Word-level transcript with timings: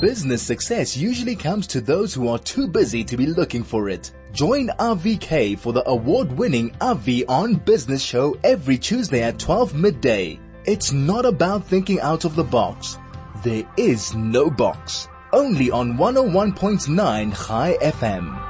Business 0.00 0.42
success 0.42 0.94
usually 0.94 1.34
comes 1.34 1.66
to 1.68 1.80
those 1.80 2.12
who 2.12 2.28
are 2.28 2.38
too 2.38 2.68
busy 2.68 3.02
to 3.02 3.16
be 3.16 3.24
looking 3.24 3.64
for 3.64 3.88
it. 3.88 4.12
Join 4.30 4.68
RVK 4.78 5.58
for 5.58 5.72
the 5.72 5.88
award-winning 5.88 6.72
RV 6.72 7.24
on 7.30 7.54
Business 7.54 8.02
show 8.02 8.36
every 8.44 8.76
Tuesday 8.76 9.22
at 9.22 9.38
12 9.38 9.74
midday. 9.74 10.38
It's 10.66 10.92
not 10.92 11.24
about 11.24 11.64
thinking 11.64 11.98
out 12.02 12.26
of 12.26 12.36
the 12.36 12.44
box. 12.44 12.98
There 13.42 13.66
is 13.78 14.14
no 14.14 14.50
box. 14.50 15.08
Only 15.32 15.70
on 15.70 15.96
101.9 15.96 17.32
High 17.32 17.78
FM. 17.80 18.42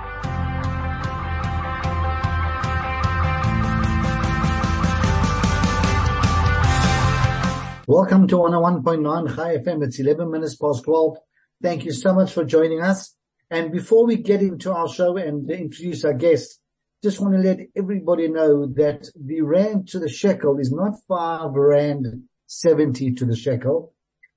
Welcome 7.87 8.27
to 8.27 8.35
101.9 8.35 9.29
High 9.31 9.59
FM. 9.59 9.85
It's 9.85 10.01
11 10.01 10.29
minutes 10.29 10.57
past 10.57 10.83
12. 10.83 11.19
Thank 11.63 11.85
you 11.85 11.93
so 11.93 12.15
much 12.15 12.33
for 12.33 12.45
joining 12.45 12.83
us. 12.83 13.15
And 13.51 13.73
before 13.73 14.07
we 14.07 14.17
get 14.17 14.43
into 14.43 14.73
our 14.73 14.89
show 14.89 15.17
and 15.17 15.51
introduce 15.51 16.05
our 16.05 16.13
guests, 16.13 16.61
just 17.03 17.21
want 17.21 17.35
to 17.35 17.41
let 17.41 17.61
everybody 17.77 18.29
know 18.29 18.67
that 18.75 19.09
the 19.15 19.41
rand 19.41 19.89
to 19.89 19.99
the 19.99 20.09
shekel 20.09 20.59
is 20.59 20.73
not 20.73 20.95
five 21.09 21.53
rand 21.53 22.25
70 22.47 23.13
to 23.15 23.25
the 23.25 23.37
shekel. 23.37 23.95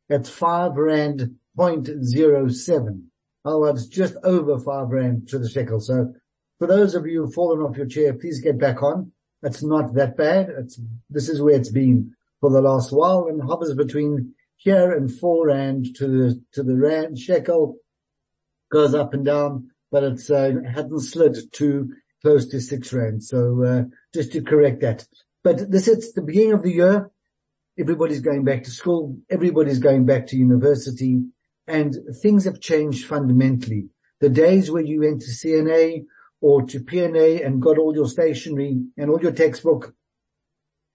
It's 0.07 0.29
five 0.29 0.73
rand 0.75 1.35
point 1.55 1.89
zero 2.03 2.47
seven. 2.47 3.11
Otherwise, 3.43 3.87
just 3.87 4.15
over 4.23 4.59
five 4.59 4.89
rand 4.89 5.27
to 5.29 5.39
the 5.39 5.49
shekel. 5.49 5.79
So 5.79 6.13
for 6.57 6.67
those 6.67 6.95
of 6.95 7.05
you 7.05 7.23
who've 7.23 7.33
fallen 7.33 7.61
off 7.61 7.77
your 7.77 7.85
chair, 7.85 8.13
please 8.13 8.41
get 8.41 8.59
back 8.59 8.81
on. 8.81 9.11
It's 9.43 9.63
not 9.63 9.93
that 9.95 10.17
bad. 10.17 10.49
It's, 10.57 10.79
this 11.09 11.29
is 11.29 11.41
where 11.41 11.55
it's 11.55 11.71
been 11.71 12.13
for 12.41 12.49
the 12.49 12.61
last 12.61 12.91
while 12.91 13.27
and 13.27 13.41
hovers 13.41 13.73
between 13.73 14.33
here 14.59 14.91
and 14.91 15.09
four 15.09 15.47
rand 15.47 15.95
to 15.95 16.07
the, 16.07 16.43
to 16.51 16.63
the 16.63 16.75
rand 16.75 17.17
shekel 17.17 17.77
goes 18.69 18.93
up 18.93 19.13
and 19.13 19.25
down, 19.25 19.69
but 19.89 20.03
it's, 20.03 20.29
uh, 20.29 20.51
hadn't 20.73 20.99
slid 20.99 21.37
to 21.53 21.89
close 22.21 22.47
to 22.49 22.59
six 22.59 22.91
rand. 22.91 23.23
So, 23.23 23.63
uh, 23.63 23.83
just 24.13 24.33
to 24.33 24.41
correct 24.41 24.81
that. 24.81 25.07
But 25.43 25.71
this 25.71 25.87
is 25.87 26.13
the 26.13 26.21
beginning 26.21 26.53
of 26.53 26.63
the 26.63 26.73
year. 26.73 27.09
Everybody's 27.79 28.19
going 28.19 28.43
back 28.43 28.65
to 28.65 28.71
school. 28.71 29.17
Everybody's 29.29 29.79
going 29.79 30.05
back 30.05 30.27
to 30.27 30.35
university 30.35 31.21
and 31.65 31.95
things 32.21 32.43
have 32.43 32.59
changed 32.59 33.05
fundamentally. 33.05 33.87
The 34.19 34.29
days 34.29 34.69
where 34.69 34.83
you 34.83 34.99
went 34.99 35.21
to 35.21 35.31
CNA 35.31 36.03
or 36.41 36.63
to 36.63 36.81
PNA 36.81 37.45
and 37.45 37.61
got 37.61 37.77
all 37.77 37.95
your 37.95 38.09
stationery 38.09 38.83
and 38.97 39.09
all 39.09 39.21
your 39.21 39.31
textbook 39.31 39.93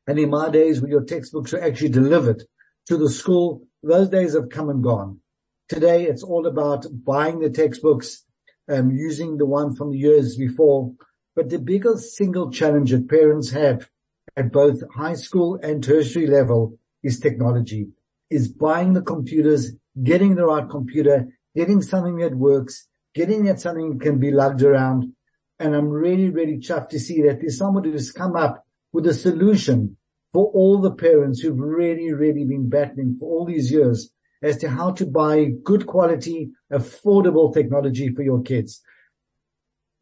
and 0.07 0.19
in 0.19 0.29
my 0.29 0.51
days 0.51 0.81
where 0.81 0.91
your 0.91 1.05
textbooks 1.05 1.53
were 1.53 1.63
actually 1.63 1.89
delivered 1.89 2.45
to 2.87 2.97
the 2.97 3.11
school, 3.11 3.63
those 3.83 4.09
days 4.09 4.35
have 4.35 4.51
come 4.51 4.69
and 4.69 4.83
gone. 4.83 5.21
Today 5.69 6.05
it's 6.05 6.23
all 6.23 6.47
about 6.47 6.87
buying 7.05 7.41
the 7.41 7.51
textbooks, 7.51 8.25
um, 8.69 8.91
using 8.91 9.39
the 9.39 9.47
one 9.47 9.75
from 9.75 9.91
the 9.91 9.99
years 9.99 10.37
before. 10.37 10.93
But 11.35 11.51
the 11.51 11.59
biggest 11.59 12.17
single 12.17 12.51
challenge 12.51 12.91
that 12.91 13.09
parents 13.09 13.51
have 13.51 13.89
at 14.37 14.53
both 14.53 14.83
high 14.95 15.15
school 15.15 15.59
and 15.63 15.83
tertiary 15.83 16.27
level 16.27 16.79
is 17.03 17.19
technology, 17.19 17.89
is 18.31 18.49
buying 18.49 18.93
the 18.93 19.03
computers, 19.03 19.73
getting 20.03 20.35
the 20.35 20.47
right 20.47 20.69
computer, 20.69 21.29
getting 21.55 21.83
something 21.83 22.17
that 22.17 22.35
works, 22.35 22.89
getting 23.15 23.45
that 23.45 23.61
something 23.61 23.99
that 23.99 24.05
can 24.05 24.19
be 24.19 24.31
lugged 24.31 24.63
around. 24.63 25.13
And 25.59 25.75
I'm 25.75 25.89
really, 25.89 26.31
really 26.31 26.59
chuffed 26.59 26.91
to 26.91 26.99
see 26.99 27.23
that 27.23 27.41
there's 27.41 27.59
somebody 27.59 27.93
who's 27.93 28.13
come 28.13 28.37
up 28.37 28.65
with 28.93 29.07
a 29.07 29.15
solution 29.15 29.97
for 30.35 30.51
all 30.53 30.81
the 30.81 30.91
parents 30.91 31.41
who've 31.41 31.59
really, 31.59 32.13
really 32.13 32.45
been 32.45 32.69
battling 32.69 33.17
for 33.19 33.31
all 33.31 33.47
these 33.47 33.71
years 33.71 34.11
as 34.43 34.57
to 34.59 34.69
how 34.69 34.91
to 34.91 35.07
buy 35.07 35.47
good 35.63 35.87
quality, 35.87 36.51
affordable 36.73 37.55
technology 37.55 38.13
for 38.13 38.23
your 38.23 38.43
kids. 38.43 38.83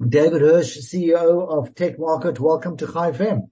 David 0.05 0.41
Hirsch, 0.41 0.79
CEO 0.79 1.47
of 1.47 1.75
Tech 1.75 1.99
Markit, 1.99 2.41
welcome 2.41 2.79
to 2.79 2.87
High 2.87 3.13
FM. 3.13 3.51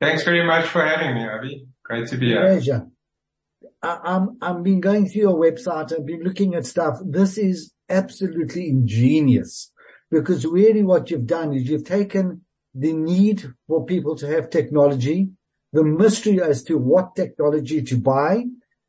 Thanks 0.00 0.24
very 0.24 0.44
much 0.44 0.66
for 0.66 0.84
having 0.84 1.14
me, 1.14 1.26
Avi. 1.26 1.68
Great 1.84 2.08
to 2.08 2.16
be 2.16 2.26
here. 2.26 2.40
Pleasure. 2.40 2.86
I'm, 3.80 4.36
I've 4.42 4.64
been 4.64 4.80
going 4.80 5.08
through 5.08 5.22
your 5.22 5.40
website. 5.40 5.92
I've 5.92 6.04
been 6.04 6.24
looking 6.24 6.56
at 6.56 6.66
stuff. 6.66 6.98
This 7.04 7.38
is 7.38 7.72
absolutely 7.88 8.68
ingenious 8.68 9.72
because 10.10 10.44
really 10.44 10.82
what 10.82 11.08
you've 11.10 11.26
done 11.26 11.54
is 11.54 11.68
you've 11.68 11.84
taken 11.84 12.42
the 12.74 12.92
need 12.92 13.48
for 13.68 13.86
people 13.86 14.16
to 14.16 14.26
have 14.26 14.50
technology, 14.50 15.30
the 15.72 15.84
mystery 15.84 16.40
as 16.40 16.62
to 16.64 16.78
what 16.78 17.14
technology 17.14 17.82
to 17.82 17.96
buy, 17.96 18.44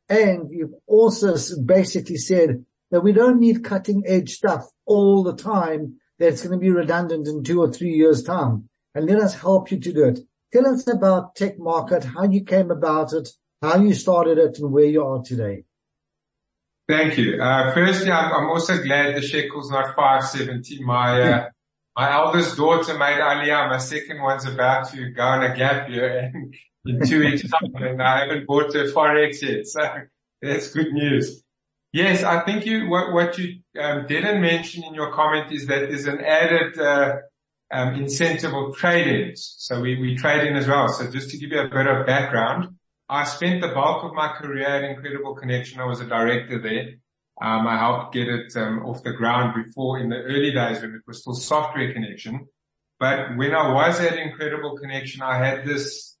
and 0.08 0.50
you've 0.50 0.74
also 0.86 1.36
basically 1.64 2.16
said 2.16 2.64
that 2.90 3.02
we 3.02 3.12
don't 3.12 3.38
need 3.38 3.64
cutting 3.64 4.02
edge 4.06 4.32
stuff 4.32 4.68
all 4.86 5.22
the 5.22 5.36
time 5.36 5.96
that's 6.18 6.42
going 6.42 6.52
to 6.52 6.58
be 6.58 6.70
redundant 6.70 7.28
in 7.28 7.42
two 7.42 7.60
or 7.60 7.72
three 7.72 7.92
years 7.92 8.22
time. 8.22 8.68
And 8.94 9.06
let 9.08 9.20
us 9.20 9.40
help 9.40 9.70
you 9.70 9.78
to 9.78 9.92
do 9.92 10.04
it. 10.04 10.20
Tell 10.52 10.66
us 10.66 10.86
about 10.88 11.36
Tech 11.36 11.58
Markit, 11.58 12.04
how 12.04 12.24
you 12.24 12.42
came 12.42 12.72
about 12.72 13.12
it, 13.12 13.28
how 13.62 13.76
you 13.76 13.94
started 13.94 14.36
it 14.36 14.58
and 14.58 14.72
where 14.72 14.84
you 14.84 15.04
are 15.04 15.22
today. 15.22 15.64
Thank 16.88 17.16
you. 17.18 17.40
Uh, 17.40 17.72
firstly, 17.72 18.10
I'm, 18.10 18.32
I'm, 18.32 18.48
also 18.48 18.82
glad 18.82 19.14
the 19.14 19.20
shekel's 19.20 19.70
not 19.70 19.94
570. 19.94 20.82
My, 20.82 21.22
uh, 21.22 21.48
my 21.96 22.12
eldest 22.12 22.56
daughter 22.56 22.98
made 22.98 23.20
Aliyah. 23.20 23.68
My 23.68 23.78
second 23.78 24.20
one's 24.20 24.44
about 24.44 24.90
to 24.90 25.10
go 25.10 25.22
on 25.22 25.44
a 25.44 25.56
gap 25.56 25.88
year 25.88 26.18
and 26.34 26.52
in 26.84 27.06
two 27.06 27.20
weeks 27.20 27.42
time 27.42 27.74
and 27.76 28.02
I 28.02 28.20
haven't 28.20 28.46
bought 28.46 28.74
a 28.74 28.84
Forex 28.84 29.42
yet. 29.42 29.66
So 29.66 29.80
that's 30.40 30.72
good 30.72 30.92
news. 30.92 31.42
Yes, 31.92 32.22
I 32.22 32.44
think 32.44 32.66
you, 32.66 32.88
what, 32.88 33.12
what 33.12 33.36
you 33.36 33.60
um, 33.80 34.06
didn't 34.06 34.40
mention 34.40 34.84
in 34.84 34.94
your 34.94 35.12
comment 35.12 35.52
is 35.52 35.66
that 35.66 35.88
there's 35.88 36.06
an 36.06 36.20
added, 36.20 36.78
uh, 36.78 37.16
um, 37.72 37.94
incentive 37.94 38.54
of 38.54 38.76
trade-ins. 38.76 39.56
So 39.58 39.80
we, 39.80 39.98
we 40.00 40.16
trade 40.16 40.46
in 40.46 40.56
as 40.56 40.68
well. 40.68 40.88
So 40.88 41.10
just 41.10 41.30
to 41.30 41.38
give 41.38 41.50
you 41.50 41.60
a 41.60 41.68
bit 41.68 41.86
of 41.86 42.06
background, 42.06 42.76
I 43.08 43.24
spent 43.24 43.60
the 43.60 43.68
bulk 43.68 44.04
of 44.04 44.14
my 44.14 44.28
career 44.28 44.66
at 44.66 44.84
Incredible 44.84 45.34
Connection. 45.34 45.80
I 45.80 45.84
was 45.84 46.00
a 46.00 46.06
director 46.06 46.60
there. 46.60 46.94
Um, 47.42 47.66
I 47.66 47.78
helped 47.78 48.14
get 48.14 48.28
it 48.28 48.54
um, 48.56 48.84
off 48.84 49.02
the 49.02 49.12
ground 49.12 49.64
before 49.64 49.98
in 49.98 50.10
the 50.10 50.16
early 50.16 50.52
days 50.52 50.80
when 50.80 50.94
it 50.94 51.02
was 51.06 51.22
still 51.22 51.34
software 51.34 51.92
connection. 51.92 52.46
But 53.00 53.36
when 53.36 53.54
I 53.54 53.72
was 53.72 53.98
at 53.98 54.18
Incredible 54.18 54.76
Connection, 54.76 55.22
I 55.22 55.38
had 55.38 55.64
this 55.64 56.18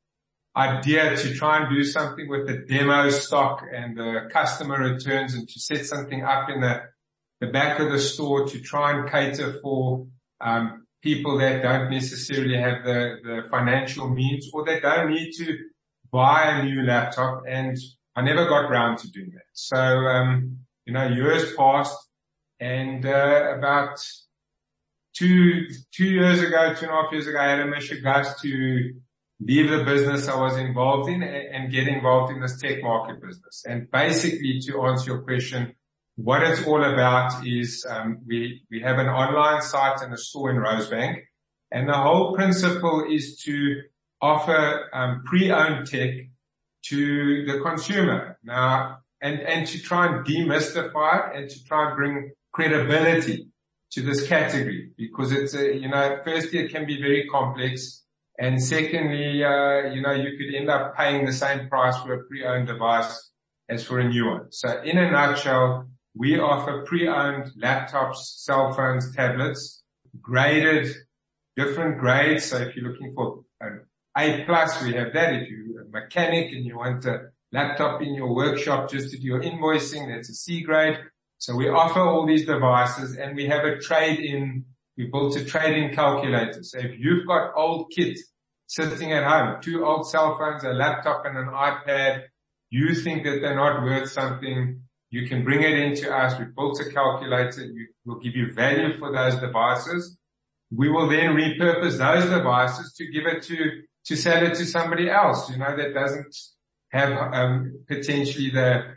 idea 0.56 1.16
to 1.16 1.34
try 1.34 1.58
and 1.58 1.74
do 1.74 1.84
something 1.84 2.28
with 2.28 2.46
the 2.46 2.58
demo 2.68 3.08
stock 3.10 3.62
and 3.72 3.96
the 3.96 4.28
customer 4.32 4.78
returns 4.78 5.34
and 5.34 5.48
to 5.48 5.60
set 5.60 5.86
something 5.86 6.24
up 6.24 6.50
in 6.50 6.60
the, 6.60 6.82
the 7.40 7.46
back 7.46 7.78
of 7.78 7.90
the 7.90 7.98
store 7.98 8.46
to 8.48 8.60
try 8.60 8.92
and 8.92 9.08
cater 9.10 9.60
for 9.62 10.06
um, 10.40 10.86
people 11.02 11.38
that 11.38 11.62
don't 11.62 11.90
necessarily 11.90 12.56
have 12.56 12.84
the, 12.84 13.16
the 13.22 13.42
financial 13.50 14.08
means 14.08 14.50
or 14.52 14.64
that 14.64 14.82
don't 14.82 15.10
need 15.10 15.30
to 15.32 15.56
buy 16.12 16.50
a 16.50 16.64
new 16.64 16.82
laptop. 16.82 17.42
And 17.48 17.76
I 18.16 18.22
never 18.22 18.46
got 18.46 18.70
around 18.70 18.98
to 18.98 19.10
doing 19.10 19.30
that. 19.34 19.44
So, 19.52 19.76
um, 19.76 20.58
you 20.84 20.92
know, 20.92 21.06
years 21.06 21.54
passed 21.54 21.96
and, 22.58 23.06
uh, 23.06 23.54
about 23.56 24.04
two, 25.16 25.66
two 25.94 26.06
years 26.06 26.42
ago, 26.42 26.74
two 26.74 26.86
and 26.86 26.94
a 26.94 27.02
half 27.02 27.12
years 27.12 27.28
ago, 27.28 27.38
I 27.38 27.50
had 27.50 27.60
a 27.60 28.00
gust 28.00 28.40
to 28.42 28.94
leave 29.40 29.70
the 29.70 29.84
business 29.84 30.28
I 30.28 30.38
was 30.38 30.56
involved 30.56 31.08
in 31.08 31.22
and 31.22 31.72
get 31.72 31.88
involved 31.88 32.32
in 32.32 32.40
this 32.40 32.60
Tech 32.60 32.82
Markit 32.82 33.20
business. 33.20 33.64
And 33.66 33.90
basically 33.90 34.60
to 34.66 34.82
answer 34.82 35.12
your 35.12 35.22
question, 35.22 35.74
what 36.16 36.42
it's 36.42 36.66
all 36.66 36.82
about 36.82 37.46
is, 37.46 37.86
um, 37.88 38.18
we, 38.26 38.62
we 38.70 38.80
have 38.82 38.98
an 38.98 39.06
online 39.06 39.62
site 39.62 40.02
and 40.02 40.12
a 40.12 40.18
store 40.18 40.50
in 40.50 40.56
Rosebank 40.56 41.22
and 41.72 41.88
the 41.88 41.94
whole 41.94 42.34
principle 42.34 43.06
is 43.10 43.40
to 43.44 43.82
offer, 44.20 44.90
um, 44.92 45.22
pre-owned 45.24 45.86
tech 45.86 46.10
to 46.82 47.46
the 47.46 47.60
consumer. 47.60 48.38
Now, 48.42 48.98
and, 49.22 49.40
and 49.40 49.66
to 49.68 49.78
try 49.80 50.06
and 50.06 50.26
demystify 50.26 51.30
it 51.30 51.36
and 51.36 51.50
to 51.50 51.64
try 51.64 51.88
and 51.88 51.96
bring 51.96 52.32
credibility 52.52 53.48
to 53.92 54.02
this 54.02 54.26
category 54.26 54.90
because 54.96 55.32
it's 55.32 55.54
a, 55.54 55.74
you 55.76 55.88
know, 55.88 56.18
firstly 56.24 56.60
it 56.60 56.72
can 56.72 56.86
be 56.86 57.00
very 57.00 57.26
complex 57.28 58.02
and 58.40 58.62
secondly, 58.62 59.44
uh, 59.44 59.92
you 59.92 60.00
know, 60.00 60.12
you 60.12 60.36
could 60.38 60.54
end 60.54 60.70
up 60.70 60.96
paying 60.96 61.26
the 61.26 61.32
same 61.32 61.68
price 61.68 61.96
for 61.98 62.14
a 62.14 62.24
pre-owned 62.24 62.66
device 62.66 63.30
as 63.68 63.84
for 63.84 64.00
a 64.00 64.08
new 64.08 64.26
one. 64.26 64.50
So 64.50 64.80
in 64.82 64.96
a 64.96 65.10
nutshell, 65.10 65.88
we 66.16 66.40
offer 66.40 66.82
pre-owned 66.86 67.52
laptops, 67.62 68.16
cell 68.16 68.72
phones, 68.72 69.14
tablets, 69.14 69.82
graded, 70.20 70.88
different 71.54 71.98
grades. 71.98 72.46
So 72.46 72.56
if 72.56 72.74
you're 72.74 72.90
looking 72.90 73.12
for 73.14 73.44
an 73.60 73.84
A 74.16 74.44
plus, 74.44 74.82
we 74.82 74.94
have 74.94 75.12
that. 75.12 75.34
If 75.34 75.48
you're 75.50 75.82
a 75.82 75.88
mechanic 75.90 76.52
and 76.52 76.64
you 76.64 76.78
want 76.78 77.04
a 77.04 77.30
laptop 77.52 78.00
in 78.00 78.14
your 78.14 78.34
workshop 78.34 78.90
just 78.90 79.10
to 79.10 79.18
do 79.18 79.26
your 79.26 79.42
invoicing. 79.42 80.14
That's 80.14 80.30
a 80.30 80.34
C 80.34 80.62
grade. 80.62 80.98
So 81.38 81.56
we 81.56 81.68
offer 81.68 82.00
all 82.00 82.26
these 82.26 82.46
devices 82.46 83.16
and 83.16 83.36
we 83.36 83.46
have 83.46 83.64
a 83.64 83.78
trade 83.78 84.20
in, 84.20 84.64
we 84.96 85.06
built 85.06 85.36
a 85.36 85.44
trading 85.44 85.94
calculator. 85.94 86.62
So 86.62 86.78
if 86.78 86.98
you've 86.98 87.26
got 87.26 87.52
old 87.56 87.90
kit 87.94 88.18
sitting 88.66 89.12
at 89.12 89.24
home, 89.24 89.60
two 89.62 89.84
old 89.84 90.08
cell 90.08 90.36
phones, 90.38 90.64
a 90.64 90.70
laptop 90.70 91.24
and 91.24 91.36
an 91.38 91.46
iPad, 91.46 92.24
you 92.70 92.94
think 92.94 93.24
that 93.24 93.40
they're 93.40 93.56
not 93.56 93.82
worth 93.82 94.10
something, 94.10 94.80
You 95.10 95.28
can 95.28 95.42
bring 95.42 95.62
it 95.62 95.76
into 95.76 96.14
us. 96.14 96.38
We've 96.38 96.54
built 96.54 96.80
a 96.80 96.88
calculator. 96.90 97.68
We'll 98.04 98.20
give 98.20 98.36
you 98.36 98.52
value 98.52 98.96
for 98.98 99.12
those 99.12 99.36
devices. 99.36 100.16
We 100.70 100.88
will 100.88 101.08
then 101.08 101.30
repurpose 101.30 101.98
those 101.98 102.30
devices 102.30 102.94
to 102.96 103.10
give 103.10 103.26
it 103.26 103.42
to, 103.44 103.82
to 104.06 104.16
sell 104.16 104.46
it 104.46 104.54
to 104.54 104.64
somebody 104.64 105.10
else, 105.10 105.50
you 105.50 105.58
know, 105.58 105.76
that 105.76 105.94
doesn't 105.94 106.36
have, 106.92 107.10
um, 107.34 107.84
potentially 107.88 108.50
the, 108.50 108.94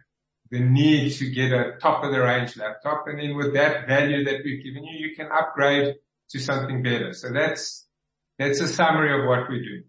the 0.53 0.59
need 0.59 1.11
to 1.13 1.31
get 1.31 1.51
a 1.51 1.73
top 1.81 2.03
of 2.03 2.11
the 2.11 2.21
range 2.21 2.55
laptop. 2.57 3.07
And 3.07 3.19
then 3.19 3.35
with 3.35 3.55
that 3.55 3.88
value 3.88 4.23
that 4.23 4.41
we've 4.45 4.63
given 4.63 4.83
you, 4.85 5.07
you 5.07 5.15
can 5.15 5.27
upgrade 5.31 5.95
to 6.29 6.39
something 6.39 6.83
better. 6.83 7.11
So 7.11 7.31
that's, 7.33 7.88
that's 8.38 8.61
a 8.61 8.67
summary 8.67 9.19
of 9.19 9.27
what 9.27 9.50
we 9.50 9.57
do. 9.59 9.81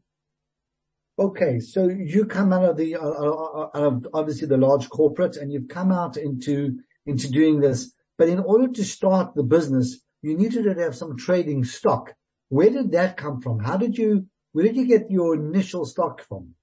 Okay, 1.23 1.61
so 1.61 1.89
you 1.89 2.25
come 2.25 2.55
out 2.55 2.65
of 2.65 2.77
the 2.79 2.97
uh, 2.97 2.99
uh, 2.99 3.71
out 3.75 3.85
of 3.93 4.07
obviously 4.15 4.49
the 4.49 4.57
large 4.57 4.89
corporate, 4.89 5.37
and 5.37 5.53
you've 5.53 5.69
come 5.69 5.93
out 5.93 6.17
into 6.17 6.79
into 7.07 7.31
doing 7.31 7.61
this. 7.61 7.93
But 8.19 8.29
in 8.29 8.41
order 8.41 8.67
to 8.67 8.85
start 8.85 9.37
the 9.37 9.45
business, 9.45 10.01
you 10.23 10.37
needed 10.37 10.65
to 10.65 10.83
have 10.83 10.97
some 10.97 11.17
trading 11.17 11.63
stock. 11.65 12.15
Where 12.49 12.71
did 12.71 12.91
that 12.93 13.17
come 13.17 13.41
from? 13.41 13.61
How 13.61 13.77
did 13.77 13.97
you 13.97 14.27
where 14.53 14.65
did 14.65 14.75
you 14.75 14.87
get 14.87 15.09
your 15.09 15.37
initial 15.37 15.85
stock 15.85 16.27
from? 16.27 16.55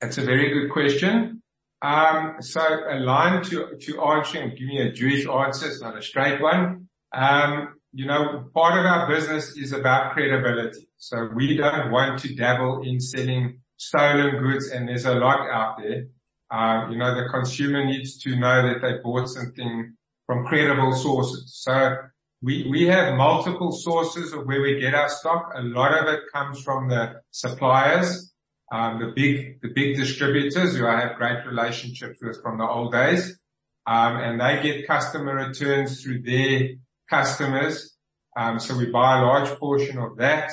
That's 0.00 0.18
a 0.18 0.24
very 0.24 0.52
good 0.52 0.70
question. 0.70 1.39
Um, 1.82 2.36
so 2.40 2.60
aligned 2.88 3.44
to 3.46 3.76
to 3.76 4.02
answering, 4.02 4.54
giving 4.56 4.78
a 4.78 4.92
Jewish 4.92 5.26
answer, 5.26 5.66
it's 5.68 5.80
not 5.80 5.96
a 5.96 6.02
straight 6.02 6.40
one. 6.40 6.88
Um, 7.12 7.74
you 7.92 8.06
know, 8.06 8.50
part 8.54 8.78
of 8.78 8.86
our 8.86 9.08
business 9.08 9.56
is 9.56 9.72
about 9.72 10.12
credibility. 10.12 10.88
So 10.98 11.30
we 11.34 11.56
don't 11.56 11.90
want 11.90 12.20
to 12.20 12.34
dabble 12.34 12.82
in 12.82 13.00
selling 13.00 13.60
stolen 13.76 14.42
goods 14.42 14.68
and 14.68 14.88
there's 14.88 15.06
a 15.06 15.14
lot 15.14 15.40
out 15.50 15.78
there. 15.78 16.04
Uh, 16.50 16.90
you 16.90 16.98
know, 16.98 17.14
the 17.14 17.28
consumer 17.30 17.84
needs 17.84 18.18
to 18.18 18.36
know 18.36 18.62
that 18.68 18.82
they 18.82 18.98
bought 19.02 19.28
something 19.28 19.94
from 20.26 20.44
credible 20.46 20.92
sources. 20.92 21.52
So 21.54 21.96
we, 22.42 22.68
we 22.70 22.86
have 22.86 23.16
multiple 23.16 23.72
sources 23.72 24.32
of 24.32 24.46
where 24.46 24.60
we 24.60 24.80
get 24.80 24.94
our 24.94 25.08
stock. 25.08 25.52
A 25.56 25.62
lot 25.62 25.96
of 25.96 26.12
it 26.12 26.20
comes 26.32 26.62
from 26.62 26.88
the 26.88 27.20
suppliers, 27.30 28.29
the 28.70 29.12
big, 29.14 29.60
the 29.62 29.68
big 29.74 29.96
distributors 29.96 30.76
who 30.76 30.86
I 30.86 31.00
have 31.00 31.16
great 31.16 31.44
relationships 31.46 32.18
with 32.22 32.40
from 32.42 32.58
the 32.58 32.68
old 32.68 32.92
days. 32.92 33.38
Um, 33.86 34.16
and 34.16 34.40
they 34.40 34.62
get 34.62 34.86
customer 34.86 35.34
returns 35.34 36.02
through 36.02 36.22
their 36.22 36.70
customers. 37.08 37.96
Um, 38.36 38.60
so 38.60 38.76
we 38.76 38.86
buy 38.86 39.18
a 39.18 39.22
large 39.22 39.48
portion 39.58 39.98
of 39.98 40.16
that. 40.18 40.52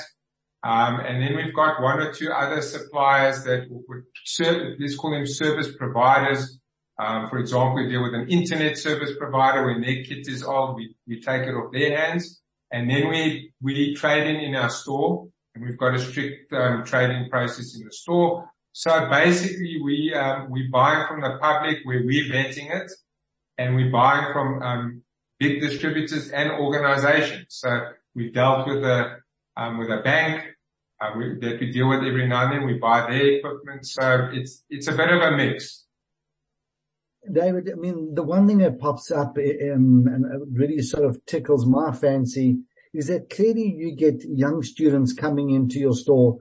Um, 0.64 1.00
and 1.00 1.22
then 1.22 1.36
we've 1.36 1.54
got 1.54 1.80
one 1.80 2.00
or 2.00 2.12
two 2.12 2.32
other 2.32 2.60
suppliers 2.62 3.44
that 3.44 3.66
would 3.70 4.04
let's 4.80 4.96
call 4.96 5.12
them 5.12 5.26
service 5.26 5.68
providers. 5.76 6.58
Um, 6.98 7.28
for 7.28 7.38
example, 7.38 7.76
we 7.76 7.88
deal 7.88 8.02
with 8.02 8.14
an 8.14 8.28
internet 8.28 8.76
service 8.76 9.12
provider. 9.16 9.66
When 9.66 9.80
their 9.80 10.02
kit 10.02 10.26
is 10.26 10.42
old, 10.42 10.76
we, 11.06 11.20
take 11.20 11.42
it 11.42 11.54
off 11.54 11.72
their 11.72 11.96
hands. 11.96 12.40
And 12.72 12.90
then 12.90 13.08
we, 13.08 13.52
we 13.62 13.94
trade 13.94 14.26
in 14.26 14.36
in 14.36 14.56
our 14.56 14.68
store 14.68 15.27
and 15.58 15.68
we've 15.68 15.78
got 15.78 15.94
a 15.94 15.98
strict, 15.98 16.52
um, 16.52 16.84
trading 16.84 17.28
process 17.30 17.76
in 17.76 17.84
the 17.84 17.92
store. 17.92 18.48
So 18.72 19.08
basically 19.10 19.80
we, 19.82 20.14
um, 20.14 20.50
we 20.50 20.68
buying 20.68 21.06
from 21.08 21.20
the 21.20 21.38
public 21.40 21.78
where 21.84 22.02
we're 22.04 22.30
vetting 22.32 22.70
it 22.70 22.90
and 23.56 23.74
we 23.74 23.88
buy 23.88 24.30
from, 24.32 24.62
um, 24.62 25.02
big 25.38 25.60
distributors 25.60 26.30
and 26.30 26.50
organizations. 26.52 27.46
So 27.48 27.68
we've 28.14 28.32
dealt 28.32 28.68
with 28.68 28.84
a, 28.84 29.16
um, 29.56 29.78
with 29.78 29.90
a 29.90 30.00
bank 30.02 30.44
uh, 31.00 31.10
that 31.40 31.58
we 31.60 31.72
deal 31.72 31.88
with 31.88 32.00
every 32.00 32.28
now 32.28 32.44
and 32.44 32.52
then. 32.52 32.66
We 32.66 32.74
buy 32.74 33.10
their 33.10 33.38
equipment. 33.38 33.86
So 33.86 34.28
it's, 34.32 34.64
it's 34.68 34.88
a 34.88 34.92
bit 34.92 35.10
of 35.10 35.20
a 35.20 35.36
mix. 35.36 35.84
David, 37.30 37.70
I 37.70 37.74
mean, 37.74 38.14
the 38.14 38.22
one 38.22 38.46
thing 38.46 38.58
that 38.58 38.78
pops 38.78 39.10
up 39.10 39.36
and 39.36 40.24
really 40.52 40.82
sort 40.82 41.04
of 41.04 41.24
tickles 41.26 41.66
my 41.66 41.92
fancy 41.92 42.60
is 42.94 43.08
that 43.08 43.30
clearly 43.30 43.74
you 43.76 43.94
get 43.94 44.24
young 44.24 44.62
students 44.62 45.12
coming 45.12 45.50
into 45.50 45.78
your 45.78 45.94
store 45.94 46.38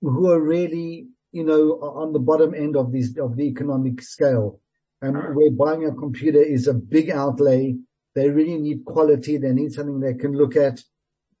who 0.00 0.30
are 0.30 0.40
really, 0.40 1.06
you 1.32 1.44
know, 1.44 1.72
on 1.80 2.12
the 2.12 2.18
bottom 2.18 2.54
end 2.54 2.76
of 2.76 2.92
this, 2.92 3.16
of 3.18 3.36
the 3.36 3.44
economic 3.44 4.02
scale. 4.02 4.60
And 5.02 5.16
um, 5.16 5.34
where 5.34 5.50
buying 5.50 5.84
a 5.84 5.94
computer 5.94 6.42
is 6.42 6.66
a 6.66 6.74
big 6.74 7.10
outlay. 7.10 7.76
They 8.14 8.28
really 8.28 8.58
need 8.58 8.84
quality. 8.84 9.36
They 9.38 9.52
need 9.52 9.72
something 9.72 10.00
they 10.00 10.14
can 10.14 10.32
look 10.32 10.56
at 10.56 10.80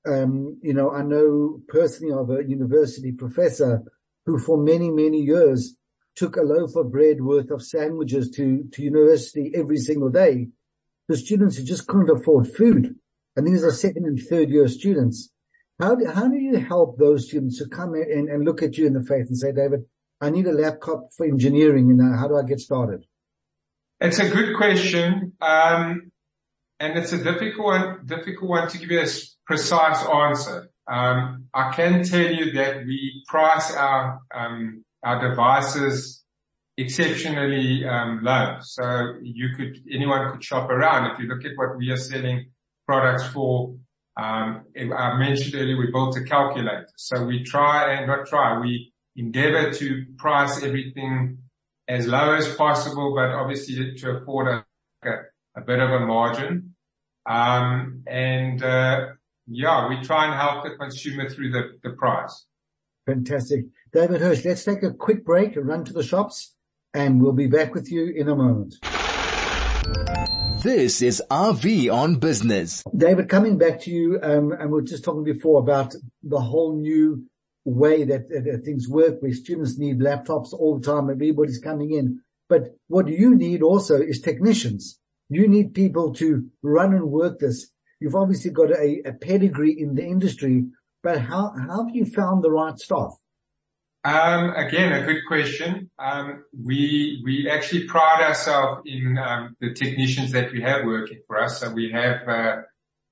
um, 0.06 0.58
you 0.62 0.72
know, 0.72 0.90
I 0.90 1.02
know 1.02 1.60
personally 1.68 2.12
of 2.12 2.30
a 2.30 2.48
university 2.48 3.12
professor 3.12 3.82
who 4.26 4.38
for 4.38 4.56
many, 4.56 4.90
many 4.90 5.20
years 5.20 5.76
took 6.16 6.36
a 6.36 6.42
loaf 6.42 6.76
of 6.76 6.90
bread 6.90 7.20
worth 7.20 7.50
of 7.50 7.62
sandwiches 7.62 8.30
to, 8.30 8.64
to 8.72 8.82
university 8.82 9.52
every 9.54 9.78
single 9.78 10.10
day. 10.10 10.48
The 11.08 11.16
students 11.16 11.56
who 11.56 11.64
just 11.64 11.86
couldn't 11.86 12.10
afford 12.10 12.48
food. 12.48 12.96
And 13.36 13.46
these 13.46 13.64
are 13.64 13.70
second 13.70 14.06
and 14.06 14.18
third 14.18 14.50
year 14.50 14.68
students. 14.68 15.30
How 15.78 15.94
do, 15.94 16.06
how 16.06 16.28
do 16.28 16.36
you 16.36 16.58
help 16.58 16.98
those 16.98 17.28
students 17.28 17.58
to 17.58 17.68
come 17.68 17.94
in 17.94 18.28
and 18.28 18.44
look 18.44 18.62
at 18.62 18.76
you 18.76 18.86
in 18.86 18.92
the 18.92 19.02
face 19.02 19.28
and 19.28 19.38
say, 19.38 19.52
David, 19.52 19.84
I 20.20 20.30
need 20.30 20.46
a 20.46 20.52
laptop 20.52 21.08
for 21.16 21.24
engineering 21.24 21.90
and 21.90 22.18
how 22.18 22.28
do 22.28 22.36
I 22.36 22.42
get 22.42 22.60
started? 22.60 23.04
It's 24.00 24.18
a 24.18 24.28
good 24.28 24.56
question. 24.56 25.32
Um, 25.40 26.10
and 26.80 26.98
it's 26.98 27.12
a 27.12 27.22
difficult 27.22 27.64
one, 27.64 28.06
difficult 28.06 28.50
one 28.50 28.68
to 28.68 28.78
give 28.78 28.90
you 28.90 29.00
a 29.00 29.06
precise 29.46 30.04
answer. 30.06 30.70
Um, 30.90 31.44
I 31.54 31.72
can 31.72 32.02
tell 32.02 32.30
you 32.30 32.52
that 32.52 32.84
we 32.86 33.22
price 33.28 33.74
our, 33.74 34.20
um, 34.34 34.84
our 35.02 35.28
devices 35.28 36.24
exceptionally, 36.76 37.86
um, 37.86 38.20
low. 38.22 38.56
So 38.62 39.14
you 39.22 39.50
could, 39.56 39.78
anyone 39.92 40.32
could 40.32 40.42
shop 40.42 40.70
around. 40.70 41.12
If 41.12 41.20
you 41.20 41.28
look 41.28 41.44
at 41.44 41.52
what 41.56 41.76
we 41.76 41.90
are 41.90 41.96
selling 41.96 42.46
products 42.90 43.24
for, 43.28 43.76
um, 44.20 44.64
I 44.76 45.16
mentioned 45.16 45.54
earlier 45.54 45.78
we 45.78 45.92
built 45.92 46.16
a 46.16 46.24
calculator. 46.24 46.88
So 46.96 47.24
we 47.24 47.44
try 47.44 47.92
and 47.92 48.08
not 48.08 48.26
try, 48.26 48.58
we 48.58 48.92
endeavor 49.14 49.70
to 49.74 50.06
price 50.16 50.60
everything 50.64 51.38
as 51.86 52.08
low 52.08 52.34
as 52.34 52.52
possible, 52.56 53.14
but 53.14 53.28
obviously 53.30 53.94
to 53.94 54.10
afford 54.16 54.48
a, 54.48 54.64
bit 55.64 55.78
of 55.78 55.90
a 55.90 56.00
margin. 56.04 56.74
Um, 57.28 58.02
and, 58.08 58.60
uh, 58.60 59.10
yeah, 59.46 59.88
we 59.88 60.02
try 60.02 60.24
and 60.24 60.34
help 60.34 60.64
the 60.64 60.70
consumer 60.70 61.30
through 61.30 61.52
the, 61.52 61.78
the 61.84 61.90
price. 61.90 62.46
Fantastic. 63.06 63.66
David 63.92 64.20
Hirsch, 64.20 64.44
let's 64.44 64.64
take 64.64 64.82
a 64.82 64.92
quick 64.92 65.24
break 65.24 65.54
and 65.54 65.68
run 65.68 65.84
to 65.84 65.92
the 65.92 66.02
shops 66.02 66.56
and 66.92 67.22
we'll 67.22 67.40
be 67.44 67.46
back 67.46 67.72
with 67.72 67.88
you 67.92 68.12
in 68.16 68.28
a 68.28 68.34
moment. 68.34 68.74
This 70.62 71.02
is 71.02 71.22
RV 71.30 71.92
on 71.92 72.16
business. 72.16 72.84
David, 72.96 73.28
coming 73.28 73.58
back 73.58 73.80
to 73.82 73.90
you, 73.90 74.18
um, 74.22 74.52
and 74.52 74.70
we 74.70 74.78
are 74.80 74.82
just 74.82 75.04
talking 75.04 75.24
before 75.24 75.60
about 75.60 75.94
the 76.22 76.40
whole 76.40 76.76
new 76.76 77.24
way 77.64 78.04
that, 78.04 78.28
that, 78.28 78.62
things 78.64 78.88
work 78.88 79.22
where 79.22 79.32
students 79.32 79.78
need 79.78 80.00
laptops 80.00 80.52
all 80.52 80.78
the 80.78 80.86
time. 80.86 81.08
And 81.08 81.12
everybody's 81.12 81.58
coming 81.58 81.92
in. 81.92 82.20
But 82.48 82.76
what 82.88 83.08
you 83.08 83.34
need 83.34 83.62
also 83.62 84.00
is 84.00 84.20
technicians. 84.20 84.98
You 85.28 85.48
need 85.48 85.74
people 85.74 86.12
to 86.14 86.46
run 86.62 86.92
and 86.94 87.10
work 87.10 87.38
this 87.38 87.70
You've 88.00 88.16
obviously 88.16 88.50
got 88.50 88.70
a, 88.70 89.02
a 89.04 89.12
pedigree 89.12 89.78
in 89.78 89.94
the 89.94 90.04
industry, 90.04 90.64
but 91.02 91.20
how, 91.20 91.52
how 91.52 91.84
have 91.84 91.94
you 91.94 92.06
found 92.06 92.42
the 92.42 92.50
right 92.50 92.78
staff? 92.78 93.12
Um, 94.02 94.54
again, 94.54 94.92
a 94.92 95.04
good 95.04 95.26
question. 95.28 95.90
Um, 95.98 96.44
we, 96.58 97.20
we 97.22 97.50
actually 97.50 97.84
pride 97.84 98.22
ourselves 98.22 98.82
in, 98.86 99.18
um, 99.18 99.56
the 99.60 99.74
technicians 99.74 100.32
that 100.32 100.52
we 100.52 100.62
have 100.62 100.86
working 100.86 101.20
for 101.26 101.38
us. 101.38 101.60
So 101.60 101.70
we 101.70 101.92
have, 101.92 102.26
uh, 102.26 102.56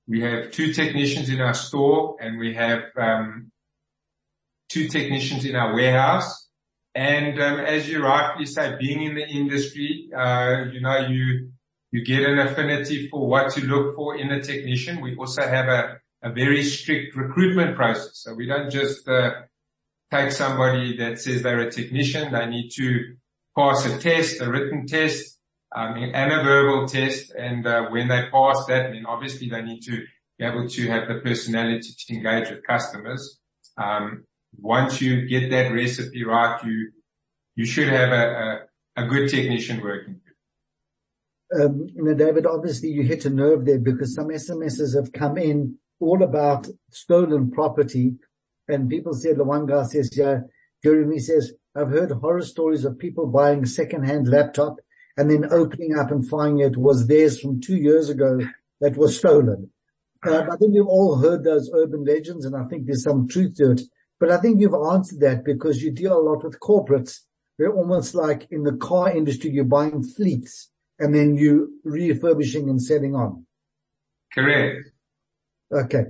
we 0.07 0.21
have 0.21 0.49
two 0.49 0.73
technicians 0.73 1.29
in 1.29 1.41
our 1.41 1.53
store 1.53 2.15
and 2.19 2.39
we 2.39 2.55
have, 2.55 2.81
two 4.69 4.87
technicians 4.87 5.45
in 5.45 5.55
our 5.55 5.73
warehouse. 5.73 6.47
And, 6.95 7.39
as 7.39 7.87
you 7.87 8.03
rightly 8.03 8.45
say, 8.45 8.75
being 8.79 9.03
in 9.03 9.15
the 9.15 9.27
industry, 9.27 10.09
uh, 10.15 10.65
you 10.71 10.81
know, 10.81 11.07
you, 11.07 11.51
you 11.91 12.03
get 12.03 12.23
an 12.23 12.39
affinity 12.39 13.07
for 13.09 13.27
what 13.27 13.51
to 13.53 13.61
look 13.61 13.95
for 13.95 14.15
in 14.15 14.31
a 14.31 14.41
technician. 14.41 15.01
We 15.01 15.15
also 15.15 15.43
have 15.43 15.67
a, 15.67 15.99
a 16.23 16.31
very 16.31 16.63
strict 16.63 17.15
recruitment 17.15 17.75
process. 17.75 18.11
So 18.13 18.33
we 18.33 18.47
don't 18.47 18.69
just 18.71 19.07
uh, 19.07 19.31
take 20.11 20.31
somebody 20.31 20.97
that 20.97 21.19
says 21.19 21.41
they're 21.41 21.59
a 21.59 21.71
technician. 21.71 22.31
They 22.31 22.45
need 22.47 22.69
to 22.77 23.15
pass 23.55 23.85
a 23.85 23.97
test, 23.99 24.41
a 24.41 24.49
written 24.49 24.87
test, 24.87 25.37
um, 25.75 25.95
and 25.95 26.31
a 26.31 26.43
verbal 26.43 26.87
test. 26.87 27.31
And 27.31 27.65
uh, 27.65 27.89
when 27.89 28.07
they 28.07 28.27
pass 28.31 28.65
that, 28.67 28.91
then 28.91 29.05
obviously 29.07 29.49
they 29.49 29.61
need 29.61 29.81
to 29.81 30.03
be 30.37 30.45
able 30.45 30.67
to 30.67 30.87
have 30.87 31.07
the 31.07 31.15
personality 31.15 31.89
to 31.97 32.13
engage 32.13 32.49
with 32.49 32.65
customers. 32.65 33.39
Um, 33.77 34.25
once 34.57 35.01
you 35.01 35.27
get 35.27 35.49
that 35.51 35.71
recipe 35.71 36.23
right, 36.23 36.63
you 36.63 36.91
you 37.55 37.65
should 37.65 37.89
have 37.89 38.09
a, 38.09 38.65
a, 38.95 39.03
a 39.03 39.07
good 39.07 39.29
technician 39.29 39.81
working 39.81 40.21
um, 41.53 41.87
you 41.93 42.03
know, 42.03 42.13
David, 42.13 42.45
obviously 42.45 42.89
you 42.89 43.03
hit 43.03 43.25
a 43.25 43.29
nerve 43.29 43.65
there 43.65 43.79
because 43.79 44.13
some 44.13 44.27
SMSs 44.27 44.95
have 44.95 45.11
come 45.11 45.37
in 45.37 45.77
all 45.99 46.23
about 46.23 46.67
stolen 46.91 47.51
property 47.51 48.13
and 48.69 48.89
people 48.89 49.13
said, 49.13 49.37
the 49.37 49.43
one 49.43 49.65
guy 49.65 49.83
says, 49.83 50.09
yeah, 50.15 50.41
Jeremy 50.83 51.19
says, 51.19 51.53
I've 51.75 51.89
heard 51.89 52.11
horror 52.11 52.41
stories 52.41 52.85
of 52.85 52.99
people 52.99 53.27
buying 53.27 53.65
secondhand 53.65 54.27
laptop 54.27 54.77
and 55.17 55.29
then 55.29 55.51
opening 55.51 55.97
up 55.97 56.11
and 56.11 56.27
finding 56.27 56.65
it 56.65 56.77
was 56.77 57.07
theirs 57.07 57.39
from 57.39 57.59
two 57.59 57.75
years 57.75 58.09
ago 58.09 58.39
that 58.79 58.95
was 58.95 59.17
stolen. 59.17 59.69
Uh, 60.25 60.43
I 60.51 60.55
think 60.57 60.73
you've 60.73 60.87
all 60.87 61.17
heard 61.17 61.43
those 61.43 61.69
urban 61.73 62.05
legends 62.05 62.45
and 62.45 62.55
I 62.55 62.65
think 62.65 62.85
there's 62.85 63.03
some 63.03 63.27
truth 63.27 63.55
to 63.57 63.71
it. 63.71 63.81
But 64.19 64.31
I 64.31 64.37
think 64.37 64.59
you've 64.59 64.73
answered 64.73 65.21
that 65.21 65.45
because 65.45 65.81
you 65.81 65.91
deal 65.91 66.13
a 66.13 66.21
lot 66.21 66.43
with 66.43 66.59
corporates. 66.59 67.19
They're 67.57 67.73
almost 67.73 68.15
like 68.15 68.47
in 68.51 68.63
the 68.63 68.77
car 68.77 69.11
industry, 69.11 69.51
you're 69.51 69.65
buying 69.65 70.03
fleets 70.03 70.71
and 70.99 71.15
then 71.15 71.35
you 71.35 71.79
refurbishing 71.83 72.69
and 72.69 72.81
selling 72.81 73.15
on. 73.15 73.45
Correct. 74.33 74.89
Okay. 75.71 76.03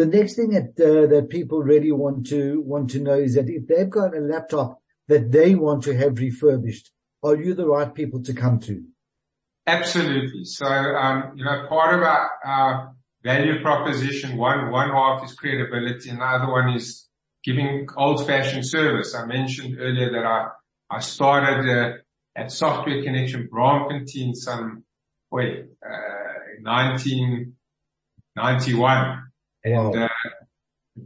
The 0.00 0.06
next 0.06 0.36
thing 0.36 0.50
that 0.56 0.70
uh, 0.80 1.06
that 1.12 1.28
people 1.28 1.60
really 1.60 1.92
want 1.92 2.24
to 2.28 2.62
want 2.62 2.88
to 2.92 3.00
know 3.00 3.18
is 3.26 3.34
that 3.34 3.50
if 3.50 3.66
they've 3.68 3.90
got 3.90 4.16
a 4.16 4.20
laptop 4.20 4.80
that 5.08 5.30
they 5.30 5.54
want 5.54 5.82
to 5.82 5.94
have 5.94 6.18
refurbished, 6.18 6.90
are 7.22 7.36
you 7.36 7.52
the 7.52 7.66
right 7.66 7.94
people 7.94 8.22
to 8.22 8.32
come 8.32 8.58
to? 8.60 8.82
Absolutely. 9.66 10.44
So, 10.44 10.64
um, 10.64 11.36
you 11.36 11.44
know, 11.44 11.66
part 11.68 11.96
of 11.96 12.00
our, 12.00 12.94
value 13.22 13.60
proposition, 13.60 14.38
one, 14.38 14.70
one 14.70 14.88
half 14.88 15.22
is 15.22 15.34
credibility 15.34 16.08
and 16.08 16.22
the 16.22 16.24
other 16.24 16.50
one 16.50 16.70
is 16.70 17.06
giving 17.44 17.86
old 17.94 18.26
fashioned 18.26 18.66
service. 18.66 19.14
I 19.14 19.26
mentioned 19.26 19.76
earlier 19.78 20.10
that 20.12 20.24
I, 20.24 20.48
I 20.88 21.00
started, 21.00 21.68
uh, 21.68 21.98
at 22.34 22.50
Software 22.50 23.02
Connection 23.02 23.50
Braamfontein 23.52 24.34
some, 24.34 24.84
wait, 25.30 25.66
uh, 25.84 26.54
1991. 26.62 29.29
And, 29.64 29.96
uh, 29.96 30.08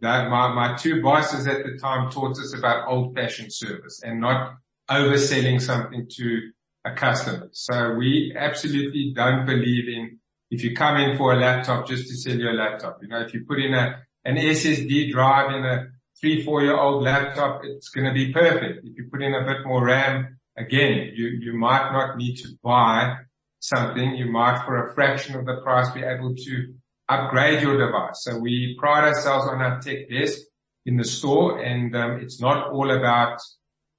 that 0.00 0.28
my, 0.28 0.52
my 0.52 0.76
two 0.76 1.02
bosses 1.02 1.46
at 1.46 1.64
the 1.64 1.78
time 1.78 2.11
taught 2.11 2.38
us 2.38 2.54
about 2.56 2.88
old 2.88 3.14
fashioned 3.14 3.52
service 3.52 4.00
and 4.02 4.20
not 4.20 4.54
overselling 4.90 5.61
something 5.61 6.06
to 6.11 6.50
a 6.84 6.92
customer. 6.92 7.49
So 7.52 7.94
we 7.94 8.34
absolutely 8.37 9.12
don't 9.14 9.46
believe 9.46 9.88
in 9.88 10.18
if 10.50 10.62
you 10.62 10.75
come 10.75 10.96
in 10.96 11.16
for 11.16 11.32
a 11.32 11.37
laptop 11.37 11.88
just 11.88 12.08
to 12.08 12.14
sell 12.14 12.37
you 12.37 12.50
a 12.50 12.52
laptop. 12.52 12.99
You 13.02 13.08
know, 13.08 13.20
if 13.20 13.34
you 13.34 13.44
put 13.44 13.58
in 13.58 13.75
a, 13.75 14.02
an 14.25 14.37
SSD 14.37 15.11
drive 15.11 15.54
in 15.54 15.64
a 15.64 15.87
three, 16.20 16.44
four 16.44 16.62
year 16.62 16.76
old 16.76 17.02
laptop, 17.02 17.62
it's 17.64 17.88
going 17.88 18.06
to 18.06 18.12
be 18.12 18.32
perfect. 18.32 18.84
If 18.84 18.96
you 18.96 19.08
put 19.11 19.23
in 19.23 19.34
a 19.34 19.44
bit 19.44 19.66
more 19.66 19.84
RAM, 19.84 20.38
again, 20.56 21.11
you, 21.14 21.26
you 21.40 21.54
might 21.54 21.92
not 21.92 22.16
need 22.16 22.37
to 22.37 22.49
buy 22.62 23.16
something. 23.61 24.14
You 24.14 24.26
might 24.26 24.64
for 24.64 24.87
a 24.87 24.94
fraction 24.94 25.34
of 25.34 25.46
the 25.46 25.61
price 25.62 25.90
be 25.90 26.02
able 26.02 26.34
to 26.34 26.75
upgrade 27.08 27.62
your 27.62 27.78
device. 27.78 28.23
So 28.23 28.38
we 28.38 28.76
pride 28.78 29.04
ourselves 29.04 29.46
on 29.49 29.61
our 29.61 29.80
tech 29.80 30.08
desk 30.08 30.38
in 30.87 30.96
the 30.96 31.04
store 31.04 31.62
and 31.62 31.94
um, 31.96 32.20
it's 32.20 32.40
not 32.40 32.70
all 32.73 32.90
about 32.90 33.40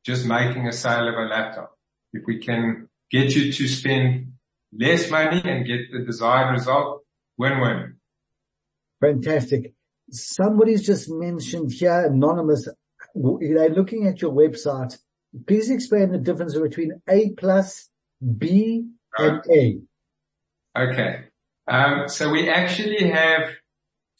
just 0.05 0.25
making 0.25 0.67
a 0.67 0.71
sale 0.71 1.07
of 1.07 1.15
a 1.15 1.27
laptop. 1.27 1.77
If 2.13 2.23
we 2.27 2.39
can 2.39 2.87
get 3.11 3.35
you 3.35 3.51
to 3.51 3.67
spend 3.67 4.33
less 4.77 5.09
money 5.09 5.41
and 5.43 5.65
get 5.65 5.91
the 5.91 6.05
desired 6.05 6.51
result, 6.51 7.03
win-win. 7.37 7.95
Fantastic. 9.01 9.73
Somebody's 10.11 10.85
just 10.85 11.09
mentioned 11.09 11.71
here, 11.71 12.05
anonymous, 12.05 12.67
they're 13.15 13.69
looking 13.69 14.07
at 14.07 14.21
your 14.21 14.31
website. 14.31 14.97
Please 15.47 15.69
explain 15.69 16.11
the 16.11 16.17
difference 16.17 16.57
between 16.57 17.01
A 17.09 17.31
plus, 17.31 17.89
B 18.37 18.87
and 19.17 19.41
A. 19.51 19.79
Okay. 20.77 21.25
Um, 21.67 22.07
so 22.07 22.29
we 22.29 22.49
actually 22.49 23.09
have 23.09 23.49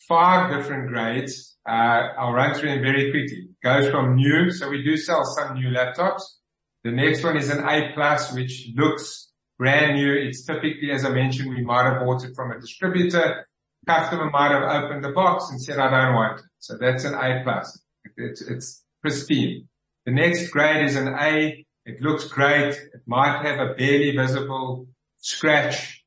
five 0.07 0.51
different 0.51 0.89
grades. 0.89 1.55
Uh, 1.67 2.09
I'll 2.17 2.33
run 2.33 2.53
through 2.55 2.69
them 2.69 2.81
very 2.81 3.11
quickly. 3.11 3.49
Goes 3.63 3.89
from 3.89 4.15
new, 4.15 4.51
so 4.51 4.69
we 4.69 4.83
do 4.83 4.97
sell 4.97 5.23
some 5.25 5.55
new 5.55 5.69
laptops. 5.69 6.21
The 6.83 6.91
next 6.91 7.23
one 7.23 7.37
is 7.37 7.49
an 7.49 7.67
A 7.67 7.91
plus, 7.93 8.33
which 8.33 8.69
looks 8.75 9.31
brand 9.57 9.95
new. 9.95 10.13
It's 10.13 10.45
typically, 10.45 10.91
as 10.91 11.05
I 11.05 11.09
mentioned, 11.09 11.49
we 11.49 11.63
might 11.63 11.83
have 11.83 12.01
bought 12.01 12.23
it 12.23 12.35
from 12.35 12.51
a 12.51 12.59
distributor. 12.59 13.47
Customer 13.87 14.29
might 14.29 14.51
have 14.51 14.63
opened 14.63 15.03
the 15.03 15.11
box 15.11 15.49
and 15.49 15.61
said, 15.61 15.79
I 15.79 15.89
don't 15.89 16.15
want 16.15 16.39
it. 16.39 16.45
So 16.59 16.77
that's 16.79 17.03
an 17.05 17.13
A 17.13 17.41
plus. 17.43 17.81
It's, 18.17 18.41
it's 18.41 18.83
pristine. 19.01 19.67
The 20.05 20.11
next 20.11 20.49
grade 20.49 20.85
is 20.85 20.95
an 20.95 21.07
A. 21.07 21.65
It 21.85 22.01
looks 22.01 22.25
great. 22.25 22.73
It 22.73 23.01
might 23.07 23.43
have 23.43 23.59
a 23.59 23.73
barely 23.73 24.15
visible 24.15 24.87
scratch 25.17 26.03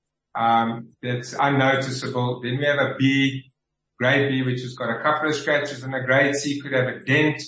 that's 1.03 1.35
unnoticeable. 1.39 2.41
Then 2.43 2.59
we 2.59 2.65
have 2.65 2.79
a 2.79 2.95
B, 2.99 3.51
grade 3.99 4.29
B, 4.29 4.43
which 4.43 4.61
has 4.63 4.75
got 4.75 4.91
a 4.91 5.03
couple 5.03 5.29
of 5.29 5.35
scratches, 5.35 5.83
and 5.83 5.95
a 5.95 6.03
grade 6.03 6.35
C 6.35 6.61
could 6.61 6.73
have 6.73 6.87
a 6.87 7.01
dent 7.01 7.43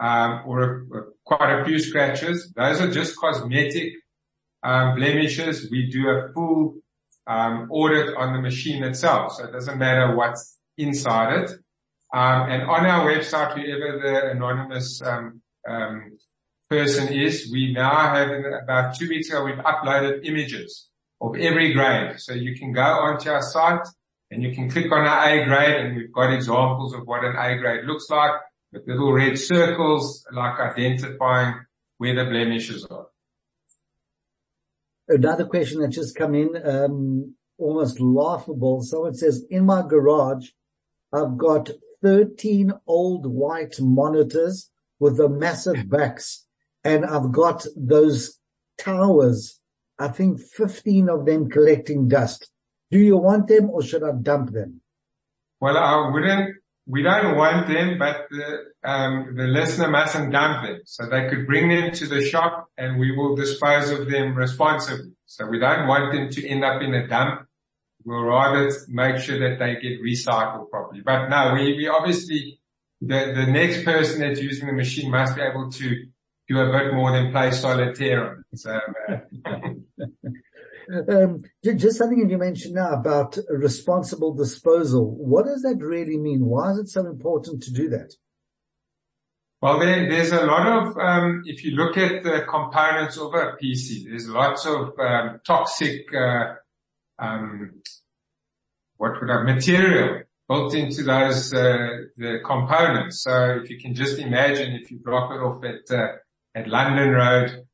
um, 0.00 0.42
or 0.46 0.86
quite 1.24 1.60
a 1.60 1.64
few 1.64 1.78
scratches. 1.78 2.52
Those 2.54 2.80
are 2.80 2.90
just 2.90 3.16
cosmetic 3.16 3.92
um, 4.62 4.96
blemishes. 4.96 5.68
We 5.70 5.90
do 5.90 6.08
a 6.08 6.32
full 6.32 6.76
um, 7.26 7.68
audit 7.70 8.16
on 8.16 8.34
the 8.34 8.40
machine 8.40 8.82
itself, 8.84 9.34
so 9.34 9.44
it 9.44 9.52
doesn't 9.52 9.78
matter 9.78 10.14
what's 10.14 10.58
inside 10.76 11.44
it. 11.44 11.50
Um, 12.14 12.48
and 12.50 12.62
on 12.62 12.86
our 12.86 13.06
website, 13.06 13.54
whoever 13.54 13.98
the 13.98 14.30
anonymous 14.30 15.02
um, 15.02 15.42
person 16.70 17.12
is, 17.12 17.50
we 17.52 17.72
now 17.72 18.14
have 18.14 18.30
about 18.62 18.98
two 18.98 19.08
weeks 19.08 19.28
ago 19.28 19.44
we've 19.44 19.56
uploaded 19.56 20.24
images 20.24 20.87
of 21.20 21.36
every 21.36 21.72
grade. 21.72 22.20
So 22.20 22.32
you 22.32 22.56
can 22.56 22.72
go 22.72 22.82
onto 22.82 23.30
our 23.30 23.42
site 23.42 23.86
and 24.30 24.42
you 24.42 24.54
can 24.54 24.70
click 24.70 24.90
on 24.92 25.06
our 25.06 25.28
A 25.28 25.44
grade 25.44 25.76
and 25.76 25.96
we've 25.96 26.12
got 26.12 26.32
examples 26.32 26.94
of 26.94 27.06
what 27.06 27.24
an 27.24 27.36
A 27.36 27.58
grade 27.58 27.84
looks 27.84 28.08
like 28.10 28.32
with 28.72 28.86
little 28.86 29.12
red 29.12 29.38
circles 29.38 30.24
like 30.32 30.58
identifying 30.60 31.54
where 31.96 32.14
the 32.14 32.30
blemishes 32.30 32.84
are. 32.86 33.06
Another 35.08 35.46
question 35.46 35.80
that 35.80 35.88
just 35.88 36.14
come 36.14 36.34
in, 36.34 36.50
um, 36.64 37.34
almost 37.56 37.98
laughable. 37.98 38.82
Someone 38.82 39.14
says, 39.14 39.44
in 39.48 39.64
my 39.64 39.82
garage, 39.82 40.50
I've 41.12 41.38
got 41.38 41.70
13 42.02 42.72
old 42.86 43.26
white 43.26 43.80
monitors 43.80 44.70
with 45.00 45.16
the 45.16 45.28
massive 45.28 45.88
backs 45.88 46.46
and 46.84 47.04
I've 47.04 47.32
got 47.32 47.66
those 47.76 48.38
towers 48.76 49.57
I 49.98 50.08
think 50.08 50.40
15 50.40 51.08
of 51.08 51.26
them 51.26 51.50
collecting 51.50 52.08
dust. 52.08 52.50
Do 52.90 52.98
you 52.98 53.16
want 53.16 53.48
them 53.48 53.70
or 53.70 53.82
should 53.82 54.02
I 54.02 54.12
dump 54.12 54.52
them? 54.52 54.80
Well, 55.60 55.76
I 55.76 56.10
wouldn't, 56.10 56.56
we 56.86 57.02
don't 57.02 57.36
want 57.36 57.66
them, 57.66 57.98
but 57.98 58.28
the, 58.30 58.88
um, 58.88 59.34
the 59.36 59.44
listener 59.44 59.90
mustn't 59.90 60.32
dump 60.32 60.64
them. 60.64 60.80
So 60.84 61.06
they 61.06 61.28
could 61.28 61.46
bring 61.46 61.68
them 61.68 61.92
to 61.92 62.06
the 62.06 62.24
shop 62.24 62.68
and 62.78 62.98
we 62.98 63.14
will 63.14 63.34
dispose 63.34 63.90
of 63.90 64.08
them 64.08 64.34
responsibly. 64.34 65.12
So 65.26 65.46
we 65.46 65.58
don't 65.58 65.86
want 65.88 66.14
them 66.14 66.30
to 66.30 66.48
end 66.48 66.64
up 66.64 66.80
in 66.80 66.94
a 66.94 67.06
dump. 67.06 67.46
We'll 68.04 68.22
rather 68.22 68.70
make 68.88 69.18
sure 69.18 69.38
that 69.40 69.58
they 69.58 69.74
get 69.74 70.00
recycled 70.00 70.70
properly. 70.70 71.02
But 71.04 71.28
no, 71.28 71.54
we, 71.54 71.74
we 71.74 71.88
obviously, 71.88 72.60
the, 73.00 73.32
the 73.34 73.46
next 73.46 73.84
person 73.84 74.20
that's 74.20 74.40
using 74.40 74.68
the 74.68 74.72
machine 74.72 75.10
must 75.10 75.36
be 75.36 75.42
able 75.42 75.70
to 75.70 76.06
do 76.48 76.58
a 76.58 76.72
bit 76.72 76.94
more 76.94 77.12
than 77.12 77.30
play 77.32 77.50
solitaire. 77.50 78.44
So, 78.54 78.78
uh, 79.08 79.16
um, 81.08 81.42
just 81.76 81.98
something 81.98 82.28
you 82.28 82.38
mentioned 82.38 82.74
now 82.74 82.92
about 82.92 83.36
responsible 83.48 84.34
disposal. 84.34 85.14
What 85.16 85.46
does 85.46 85.62
that 85.62 85.78
really 85.80 86.16
mean? 86.16 86.44
Why 86.44 86.72
is 86.72 86.78
it 86.78 86.88
so 86.88 87.06
important 87.06 87.62
to 87.64 87.72
do 87.72 87.88
that? 87.90 88.14
Well, 89.60 89.80
there, 89.80 90.08
there's 90.08 90.30
a 90.30 90.46
lot 90.46 90.66
of, 90.66 90.96
um, 90.98 91.42
if 91.44 91.64
you 91.64 91.72
look 91.72 91.96
at 91.96 92.22
the 92.22 92.44
components 92.48 93.16
of 93.16 93.34
a 93.34 93.56
PC, 93.60 94.04
there's 94.08 94.28
lots 94.28 94.64
of 94.66 94.92
um, 95.00 95.40
toxic, 95.44 96.06
uh, 96.14 96.54
um, 97.18 97.82
what 98.98 99.20
would 99.20 99.30
I, 99.30 99.42
material 99.42 100.22
built 100.48 100.74
into 100.74 101.02
those, 101.02 101.52
uh, 101.52 101.88
the 102.16 102.38
components. 102.44 103.22
So 103.22 103.60
if 103.62 103.68
you 103.68 103.80
can 103.80 103.94
just 103.94 104.18
imagine 104.18 104.74
if 104.74 104.92
you 104.92 105.00
drop 105.00 105.32
it 105.32 105.40
off 105.40 105.62
at, 105.64 105.94
uh, 105.94 106.12
at 106.54 106.68
London 106.68 107.10
Road, 107.10 107.67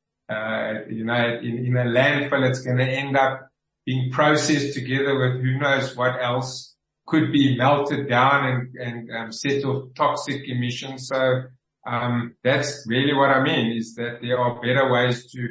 you 0.89 1.05
know, 1.05 1.39
in, 1.43 1.77
a 1.77 1.85
landfill, 1.85 2.49
it's 2.49 2.63
going 2.63 2.79
to 2.79 2.85
end 2.85 3.17
up 3.17 3.49
being 3.85 4.11
processed 4.11 4.75
together 4.75 5.19
with 5.19 5.43
who 5.43 5.59
knows 5.59 5.95
what 5.97 6.23
else 6.23 6.75
could 7.07 7.33
be 7.33 7.57
melted 7.57 8.09
down 8.09 8.71
and, 8.81 9.11
um, 9.11 9.33
set 9.33 9.65
off 9.65 9.89
toxic 9.95 10.49
emissions. 10.49 11.09
So 11.09 11.43
um, 11.87 12.35
that's 12.43 12.87
really 12.89 13.13
what 13.13 13.31
I 13.31 13.43
mean 13.43 13.77
is 13.77 13.95
that 13.97 14.21
there 14.23 14.39
are 14.39 14.61
better 14.61 14.91
ways 14.91 15.31
to 15.33 15.49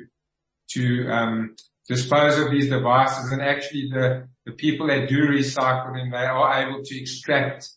to 0.71 1.07
um, 1.09 1.55
dispose 1.87 2.39
of 2.39 2.49
these 2.49 2.69
devices, 2.69 3.31
and 3.31 3.41
actually 3.41 3.89
the 3.91 4.27
the 4.45 4.53
people 4.53 4.87
that 4.87 5.07
do 5.07 5.27
recycle 5.27 5.93
them, 5.93 6.09
they 6.09 6.17
are 6.17 6.63
able 6.63 6.83
to 6.83 6.99
extract 6.99 7.69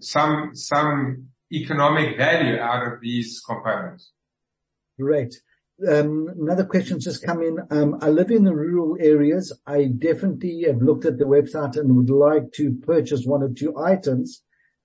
some 0.00 0.50
some 0.54 1.28
economic 1.52 2.16
value 2.16 2.58
out 2.60 2.86
of 2.86 3.00
these 3.00 3.40
components. 3.40 4.12
Great. 4.98 5.34
Um, 5.86 6.28
another 6.40 6.64
question 6.64 6.96
has 6.96 7.04
just 7.04 7.24
come 7.24 7.40
in. 7.40 7.58
Um, 7.70 7.98
I 8.02 8.08
live 8.08 8.30
in 8.30 8.44
the 8.44 8.54
rural 8.54 8.96
areas. 9.00 9.52
I 9.66 9.84
definitely 9.84 10.64
have 10.66 10.82
looked 10.82 11.04
at 11.04 11.18
the 11.18 11.24
website 11.24 11.76
and 11.76 11.96
would 11.96 12.10
like 12.10 12.52
to 12.54 12.72
purchase 12.84 13.24
one 13.24 13.44
or 13.44 13.50
two 13.50 13.78
items. 13.78 14.42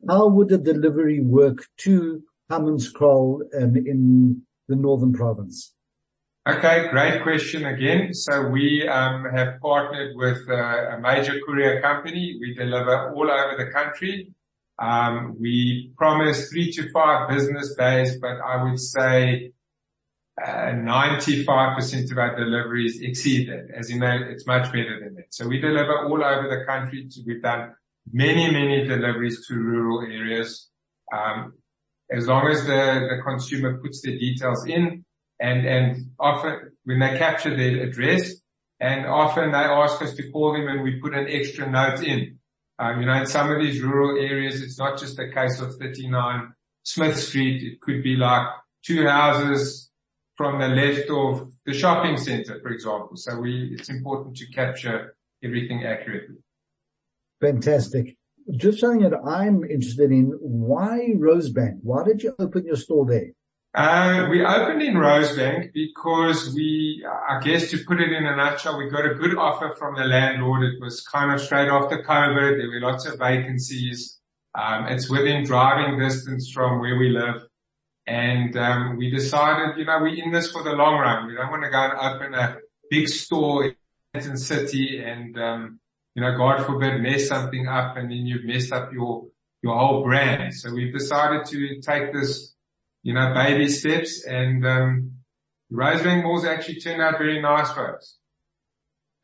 How 0.08 0.28
would 0.28 0.50
the 0.50 0.60
delivery 0.60 1.20
work 1.22 1.66
to 1.78 2.22
Hammanskraal 2.52 3.42
um, 3.60 3.76
in 3.76 4.44
the 4.68 4.76
northern 4.76 5.14
province? 5.14 5.74
Okay, 6.48 6.90
great 6.90 7.24
question 7.24 7.66
again. 7.66 8.14
So 8.14 8.48
we 8.50 8.88
um, 8.88 9.26
have 9.34 9.60
partnered 9.62 10.16
with 10.16 10.48
uh, 10.48 10.96
a 10.96 11.00
major 11.00 11.40
courier 11.46 11.82
company. 11.82 12.38
We 12.40 12.54
deliver 12.54 13.14
all 13.16 13.32
over 13.32 13.56
the 13.58 13.72
country. 13.72 14.32
Um, 14.78 15.38
we 15.40 15.92
promise 15.98 16.50
three 16.50 16.72
to 16.74 16.92
five 16.92 17.30
business 17.30 17.74
days, 17.76 18.20
but 18.20 18.42
I 18.42 18.64
would 18.64 18.80
say 18.80 19.54
95% 20.40 22.12
of 22.12 22.18
our 22.18 22.36
deliveries 22.36 23.02
exceed 23.02 23.50
that. 23.50 23.68
As 23.76 23.90
you 23.90 24.00
know, 24.00 24.18
it's 24.30 24.48
much 24.48 24.72
better 24.72 25.00
than 25.04 25.16
that. 25.16 25.34
So 25.34 25.48
we 25.48 25.60
deliver 25.60 26.06
all 26.06 26.24
over 26.24 26.50
the 26.50 26.66
country. 26.66 27.08
We've 27.26 27.42
done 27.42 27.74
many, 28.12 28.52
many 28.52 28.86
deliveries 28.88 29.46
to 29.48 29.56
rural 29.56 30.02
areas. 30.02 30.70
Um, 31.14 31.54
as 32.12 32.28
long 32.28 32.48
as 32.48 32.66
the, 32.66 33.22
consumer 33.24 33.78
puts 33.78 34.02
their 34.02 34.18
details 34.18 34.66
in, 34.66 35.06
and, 35.40 35.66
and 35.66 36.12
often 36.20 36.72
when 36.84 37.00
they 37.00 37.18
capture 37.18 37.56
their 37.56 37.84
address 37.84 38.34
and 38.80 39.06
often 39.06 39.52
they 39.52 39.58
ask 39.58 40.02
us 40.02 40.14
to 40.16 40.30
call 40.32 40.54
them 40.54 40.68
and 40.68 40.84
we 40.84 41.00
put 41.00 41.14
an 41.14 41.28
extra 41.30 41.70
note 41.70 42.04
in. 42.04 42.40
Um, 42.80 43.00
you 43.00 43.06
know, 43.06 43.14
in 43.14 43.26
some 43.28 43.52
of 43.52 43.62
these 43.62 43.82
rural 43.82 44.20
areas, 44.20 44.62
it's 44.62 44.80
not 44.80 45.00
just 45.00 45.20
a 45.20 45.32
case 45.32 45.60
of 45.60 45.76
39 45.76 46.54
Smith 46.84 47.18
Street. 47.18 47.64
It 47.64 47.82
could 47.82 48.04
be 48.04 48.16
like 48.16 48.48
two 48.84 49.08
houses 49.08 49.92
from 50.36 50.60
the 50.60 50.68
left 50.68 51.10
of 51.10 51.52
the 51.66 51.74
shopping 51.74 52.18
center, 52.18 52.60
for 52.62 52.70
example. 52.70 53.16
So 53.16 53.40
we, 53.40 53.76
it's 53.78 53.90
important 53.90 54.36
to 54.38 54.48
capture 54.48 55.16
everything 55.44 55.86
accurately. 55.86 56.38
Fantastic. 57.42 58.18
Just 58.58 58.80
something 58.80 59.10
that 59.10 59.18
I'm 59.26 59.64
interested 59.64 60.12
in, 60.12 60.38
why 60.42 61.14
Rosebank? 61.16 61.80
Why 61.82 62.04
did 62.04 62.24
you 62.24 62.36
open 62.40 62.66
your 62.66 62.76
store 62.76 63.06
there? 63.06 63.32
Uh, 63.76 64.28
we 64.30 64.46
opened 64.46 64.84
in 64.84 64.94
Rosebank 64.94 65.74
because 65.74 66.54
we, 66.54 67.04
I 67.08 67.40
guess 67.40 67.72
to 67.72 67.80
put 67.86 68.00
it 68.02 68.12
in 68.12 68.26
a 68.26 68.36
nutshell, 68.36 68.78
we 68.78 68.90
got 68.90 69.06
a 69.06 69.16
good 69.16 69.36
offer 69.36 69.74
from 69.80 69.96
the 69.96 70.04
landlord. 70.04 70.64
It 70.64 70.80
was 70.80 71.02
kind 71.02 71.32
of 71.32 71.42
straight 71.42 71.70
after 71.70 72.04
COVID. 72.04 72.58
There 72.58 72.68
were 72.68 72.82
lots 72.82 73.08
of 73.08 73.18
vacancies. 73.18 74.20
Um, 74.54 74.86
it's 74.88 75.10
within 75.10 75.44
driving 75.44 75.98
distance 75.98 76.52
from 76.52 76.82
where 76.82 76.98
we 76.98 77.10
live. 77.10 77.48
And, 78.06 78.56
um, 78.58 78.98
we 78.98 79.10
decided, 79.10 79.78
you 79.78 79.86
know, 79.86 80.00
we're 80.02 80.22
in 80.22 80.32
this 80.32 80.52
for 80.52 80.64
the 80.64 80.72
long 80.72 81.00
run. 81.00 81.28
We 81.28 81.36
don't 81.36 81.50
want 81.50 81.64
to 81.64 81.70
go 81.70 81.78
and 81.78 81.94
open 81.94 82.34
a 82.34 82.58
big 82.90 83.08
store 83.08 83.66
in 83.66 83.76
Manhattan 84.14 84.38
City 84.38 85.02
and, 85.04 85.38
um, 85.40 85.80
you 86.16 86.22
know, 86.22 86.38
God 86.38 86.66
forbid 86.66 87.02
mess 87.02 87.28
something 87.28 87.68
up 87.68 87.98
and 87.98 88.12
then 88.12 88.26
you've 88.26 88.46
messed 88.46 88.74
up 88.74 88.92
your, 88.92 89.28
your 89.62 89.78
whole 89.78 90.04
brand. 90.04 90.54
So 90.54 90.74
we've 90.74 90.94
decided 90.94 91.46
to 91.46 91.82
take 91.82 92.14
this 92.14 92.54
you 93.04 93.14
know, 93.14 93.34
baby 93.34 93.68
steps 93.68 94.26
and, 94.26 94.66
um, 94.66 95.12
Rosebank 95.72 96.24
Malls 96.24 96.46
actually 96.46 96.80
turned 96.80 97.02
out 97.02 97.18
very 97.18 97.42
nice 97.42 97.72
for 97.72 97.98
us. 97.98 98.18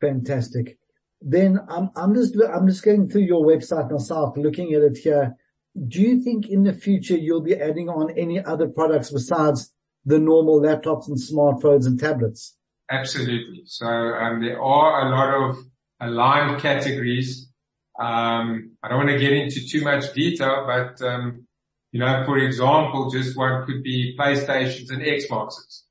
Fantastic. 0.00 0.78
Then 1.20 1.60
I'm, 1.68 1.90
I'm 1.96 2.14
just, 2.14 2.36
I'm 2.52 2.66
just 2.66 2.82
going 2.82 3.08
through 3.08 3.22
your 3.22 3.44
website 3.44 3.90
myself, 3.90 4.36
looking 4.36 4.74
at 4.74 4.82
it 4.82 4.98
here. 4.98 5.36
Do 5.86 6.00
you 6.00 6.20
think 6.20 6.48
in 6.48 6.64
the 6.64 6.74
future 6.74 7.16
you'll 7.16 7.40
be 7.40 7.54
adding 7.54 7.88
on 7.88 8.10
any 8.10 8.42
other 8.42 8.68
products 8.68 9.10
besides 9.10 9.72
the 10.04 10.18
normal 10.18 10.60
laptops 10.60 11.08
and 11.08 11.16
smartphones 11.16 11.86
and 11.86 11.98
tablets? 11.98 12.56
Absolutely. 12.90 13.62
So, 13.64 13.86
um, 13.86 14.42
there 14.42 14.60
are 14.60 15.06
a 15.06 15.10
lot 15.10 15.50
of 15.50 15.64
aligned 16.00 16.60
categories. 16.60 17.48
Um, 17.98 18.72
I 18.82 18.88
don't 18.88 18.98
want 18.98 19.10
to 19.10 19.18
get 19.18 19.32
into 19.32 19.66
too 19.66 19.82
much 19.82 20.12
detail, 20.12 20.64
but, 20.66 21.00
um, 21.06 21.46
you 21.92 22.00
know, 22.00 22.24
for 22.24 22.38
example, 22.38 23.10
just 23.10 23.36
one 23.36 23.66
could 23.66 23.82
be 23.82 24.16
PlayStations 24.18 24.90
and 24.90 25.02
Xboxes. 25.02 25.82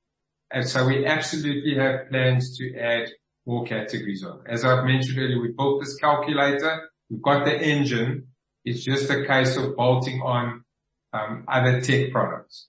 And 0.51 0.67
so 0.67 0.87
we 0.87 1.05
absolutely 1.05 1.75
have 1.75 2.09
plans 2.09 2.57
to 2.57 2.75
add 2.77 3.09
more 3.45 3.65
categories 3.65 4.23
on. 4.23 4.41
As 4.47 4.65
I've 4.65 4.85
mentioned 4.85 5.19
earlier, 5.19 5.41
we 5.41 5.53
built 5.55 5.81
this 5.81 5.95
calculator. 5.97 6.89
We've 7.09 7.21
got 7.21 7.45
the 7.45 7.59
engine. 7.59 8.28
It's 8.69 8.83
just 8.83 9.09
a 9.09 9.25
case 9.25 9.57
of 9.57 9.75
bolting 9.75 10.21
on 10.21 10.63
um, 11.11 11.43
other 11.47 11.81
tech 11.81 12.11
products. 12.11 12.67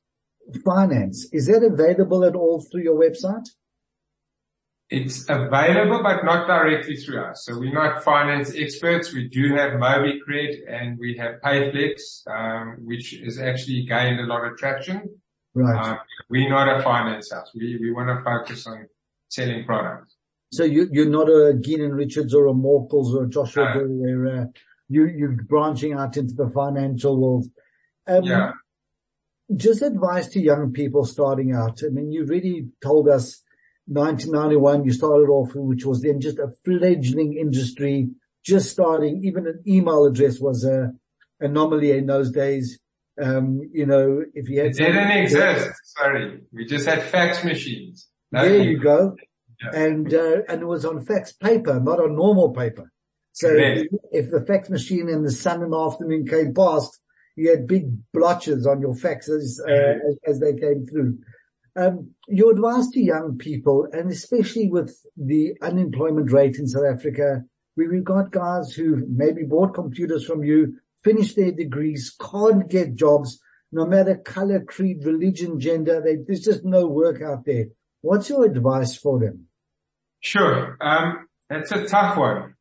Finance, 0.65 1.29
is 1.31 1.47
that 1.47 1.63
available 1.63 2.25
at 2.25 2.35
all 2.35 2.65
through 2.71 2.83
your 2.83 2.99
website? 2.99 3.47
It's 4.89 5.27
available, 5.29 6.01
but 6.03 6.25
not 6.25 6.49
directly 6.49 6.97
through 6.97 7.23
us. 7.23 7.45
So 7.45 7.59
we're 7.59 7.73
not 7.73 8.03
finance 8.03 8.53
experts. 8.57 9.13
We 9.13 9.29
do 9.29 9.55
have 9.55 9.73
MobiCred 9.73 10.53
and 10.69 10.99
we 10.99 11.19
have 11.19 11.35
Payflex, 11.45 12.27
um, 12.27 12.79
which 12.87 13.15
has 13.25 13.39
actually 13.39 13.85
gained 13.87 14.21
a 14.21 14.25
lot 14.25 14.45
of 14.45 14.57
traction. 14.57 15.21
Right. 15.55 15.87
Um, 15.87 15.99
we're 16.31 16.49
not 16.49 16.81
a 16.81 16.83
finance 16.83 17.31
house. 17.31 17.51
We, 17.55 17.77
we 17.79 17.93
want 17.93 18.09
to 18.09 18.25
focus 18.25 18.67
on 18.67 18.87
selling 19.29 19.65
products. 19.67 20.17
So 20.51 20.65
you, 20.65 20.89
you're 20.91 21.11
not 21.11 21.29
a 21.29 21.55
Geenan 21.55 21.95
Richards 21.95 22.35
or 22.35 22.47
a 22.49 22.53
Morkels 22.53 23.15
or 23.15 23.25
a 23.25 23.29
Joshua 23.29 23.75
no. 23.75 23.85
where, 23.87 24.43
uh, 24.43 24.45
you, 24.91 25.07
you're 25.07 25.37
branching 25.49 25.93
out 25.93 26.17
into 26.17 26.35
the 26.35 26.51
financial 26.51 27.19
world. 27.19 27.47
Um, 28.07 28.25
yeah. 28.25 28.53
Just 29.57 29.83
advice 29.83 30.29
to 30.29 30.41
young 30.41 30.73
people 30.73 31.05
starting 31.05 31.53
out. 31.55 31.81
I 31.85 31.89
mean, 31.89 32.13
you 32.13 32.25
really 32.25 32.69
told 32.83 33.09
us 33.09 33.43
1991, 33.87 34.85
you 34.85 34.93
started 34.93 35.29
off, 35.31 35.53
which 35.55 35.85
was 35.85 36.03
then 36.03 36.21
just 36.21 36.39
a 36.39 36.49
fledgling 36.65 37.37
industry, 37.37 38.11
just 38.45 38.71
starting. 38.71 39.23
Even 39.25 39.47
an 39.47 39.63
email 39.67 40.05
address 40.07 40.39
was 40.41 40.65
a 40.65 40.93
anomaly 41.41 41.93
in 41.93 42.07
those 42.07 42.31
days. 42.31 42.79
Um, 43.21 43.61
you 43.73 43.87
know, 43.87 44.23
if 44.35 44.49
you 44.49 44.61
had 44.61 44.69
it 44.69 44.77
didn't 44.77 45.11
exist. 45.11 45.71
Sorry, 45.85 46.41
we 46.53 46.65
just 46.67 46.87
had 46.87 47.03
fax 47.03 47.45
machines. 47.45 48.09
There 48.31 48.63
you 48.63 48.79
go. 48.79 49.17
Yeah. 49.63 49.81
And 49.83 50.15
uh, 50.15 50.43
and 50.49 50.63
it 50.63 50.67
was 50.67 50.85
on 50.85 51.05
fax 51.05 51.33
paper, 51.33 51.81
not 51.81 52.01
on 52.01 52.17
normal 52.17 52.53
paper. 52.53 52.91
So 53.41 53.49
if, 53.57 53.87
if 54.13 54.31
the 54.31 54.45
fax 54.45 54.69
machine 54.69 55.09
and 55.09 55.25
the 55.25 55.31
sun 55.31 55.63
in 55.63 55.71
the 55.71 55.79
afternoon 55.79 56.27
came 56.27 56.53
past, 56.53 57.01
you 57.37 57.49
had 57.49 57.67
big 57.67 57.87
blotches 58.13 58.67
on 58.67 58.83
your 58.83 58.95
faxes 58.95 59.59
uh, 59.67 60.09
as, 60.09 60.19
as 60.27 60.41
they 60.41 60.53
came 60.53 60.87
through. 60.87 61.19
Um, 61.75 62.11
your 62.29 62.53
advice 62.53 62.89
to 62.91 63.01
young 63.01 63.39
people, 63.39 63.89
and 63.93 64.11
especially 64.11 64.69
with 64.69 64.95
the 65.17 65.55
unemployment 65.63 66.31
rate 66.33 66.57
in 66.59 66.67
South 66.67 66.85
Africa, 66.85 67.43
we've 67.77 68.05
got 68.05 68.31
guys 68.31 68.75
who 68.75 69.07
maybe 69.09 69.45
bought 69.45 69.73
computers 69.73 70.27
from 70.27 70.45
you, 70.45 70.75
finished 71.03 71.37
their 71.37 71.53
degrees, 71.53 72.15
can't 72.21 72.69
get 72.69 72.95
jobs, 72.95 73.41
no 73.73 73.87
matter 73.87 74.17
color, 74.17 74.61
creed, 74.61 75.07
religion, 75.07 75.59
gender, 75.59 76.03
they, 76.05 76.17
there's 76.17 76.45
just 76.45 76.63
no 76.65 76.87
work 76.87 77.23
out 77.23 77.47
there. 77.47 77.67
What's 78.03 78.29
your 78.29 78.45
advice 78.45 78.97
for 78.97 79.19
them? 79.19 79.47
Sure. 80.21 80.77
Um, 80.79 81.27
that's 81.49 81.73
a 81.73 81.87
tough 81.87 82.19
one. 82.19 82.55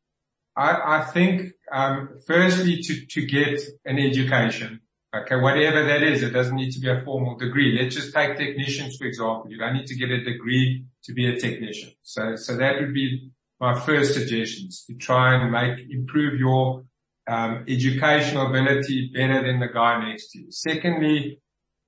I, 0.60 1.00
think, 1.02 1.52
um, 1.72 2.18
firstly 2.26 2.82
to, 2.82 3.06
to 3.06 3.26
get 3.26 3.60
an 3.84 3.98
education. 3.98 4.80
Okay, 5.14 5.36
whatever 5.36 5.84
that 5.84 6.02
is, 6.02 6.22
it 6.22 6.30
doesn't 6.30 6.54
need 6.54 6.70
to 6.72 6.80
be 6.80 6.88
a 6.88 7.02
formal 7.04 7.36
degree. 7.36 7.76
Let's 7.80 7.96
just 7.96 8.14
take 8.14 8.36
technicians, 8.36 8.96
for 8.96 9.06
example. 9.06 9.46
You 9.48 9.58
don't 9.58 9.74
need 9.74 9.86
to 9.86 9.96
get 9.96 10.10
a 10.10 10.22
degree 10.22 10.84
to 11.04 11.12
be 11.12 11.28
a 11.28 11.38
technician. 11.38 11.90
So, 12.02 12.36
so 12.36 12.56
that 12.56 12.80
would 12.80 12.94
be 12.94 13.30
my 13.58 13.78
first 13.78 14.14
suggestions 14.14 14.84
to 14.86 14.94
try 14.94 15.34
and 15.34 15.50
make, 15.50 15.90
improve 15.90 16.38
your, 16.38 16.84
um, 17.28 17.64
educational 17.68 18.46
ability 18.48 19.10
better 19.14 19.42
than 19.42 19.60
the 19.60 19.68
guy 19.68 20.08
next 20.08 20.30
to 20.32 20.40
you. 20.40 20.50
Secondly, 20.50 21.40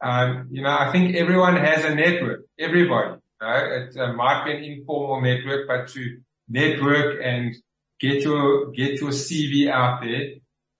um, 0.02 0.48
you 0.50 0.62
know, 0.62 0.76
I 0.76 0.90
think 0.90 1.14
everyone 1.14 1.56
has 1.56 1.84
a 1.84 1.94
network. 1.94 2.42
Everybody, 2.58 3.14
you 3.40 3.46
know, 3.46 3.54
it 3.54 3.96
uh, 3.96 4.12
might 4.14 4.44
be 4.44 4.52
an 4.52 4.64
informal 4.64 5.20
network, 5.20 5.68
but 5.68 5.88
to 5.88 6.18
network 6.48 7.20
and 7.22 7.54
get 8.02 8.22
your, 8.24 8.70
get 8.72 9.00
your 9.00 9.10
CV 9.10 9.70
out 9.70 10.02
there. 10.02 10.34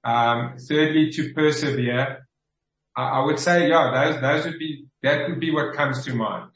Um, 0.05 0.57
thirdly, 0.59 1.11
to 1.13 1.33
persevere 1.33 2.27
I 2.95 3.25
would 3.25 3.39
say, 3.39 3.69
yeah, 3.69 3.91
those, 4.13 4.21
those 4.21 4.45
would 4.45 4.59
be, 4.59 4.85
that 5.03 5.29
would 5.29 5.41
be 5.41 5.51
what 5.51 5.75
comes 5.75 6.05
to 6.05 6.15
mind. 6.15 6.51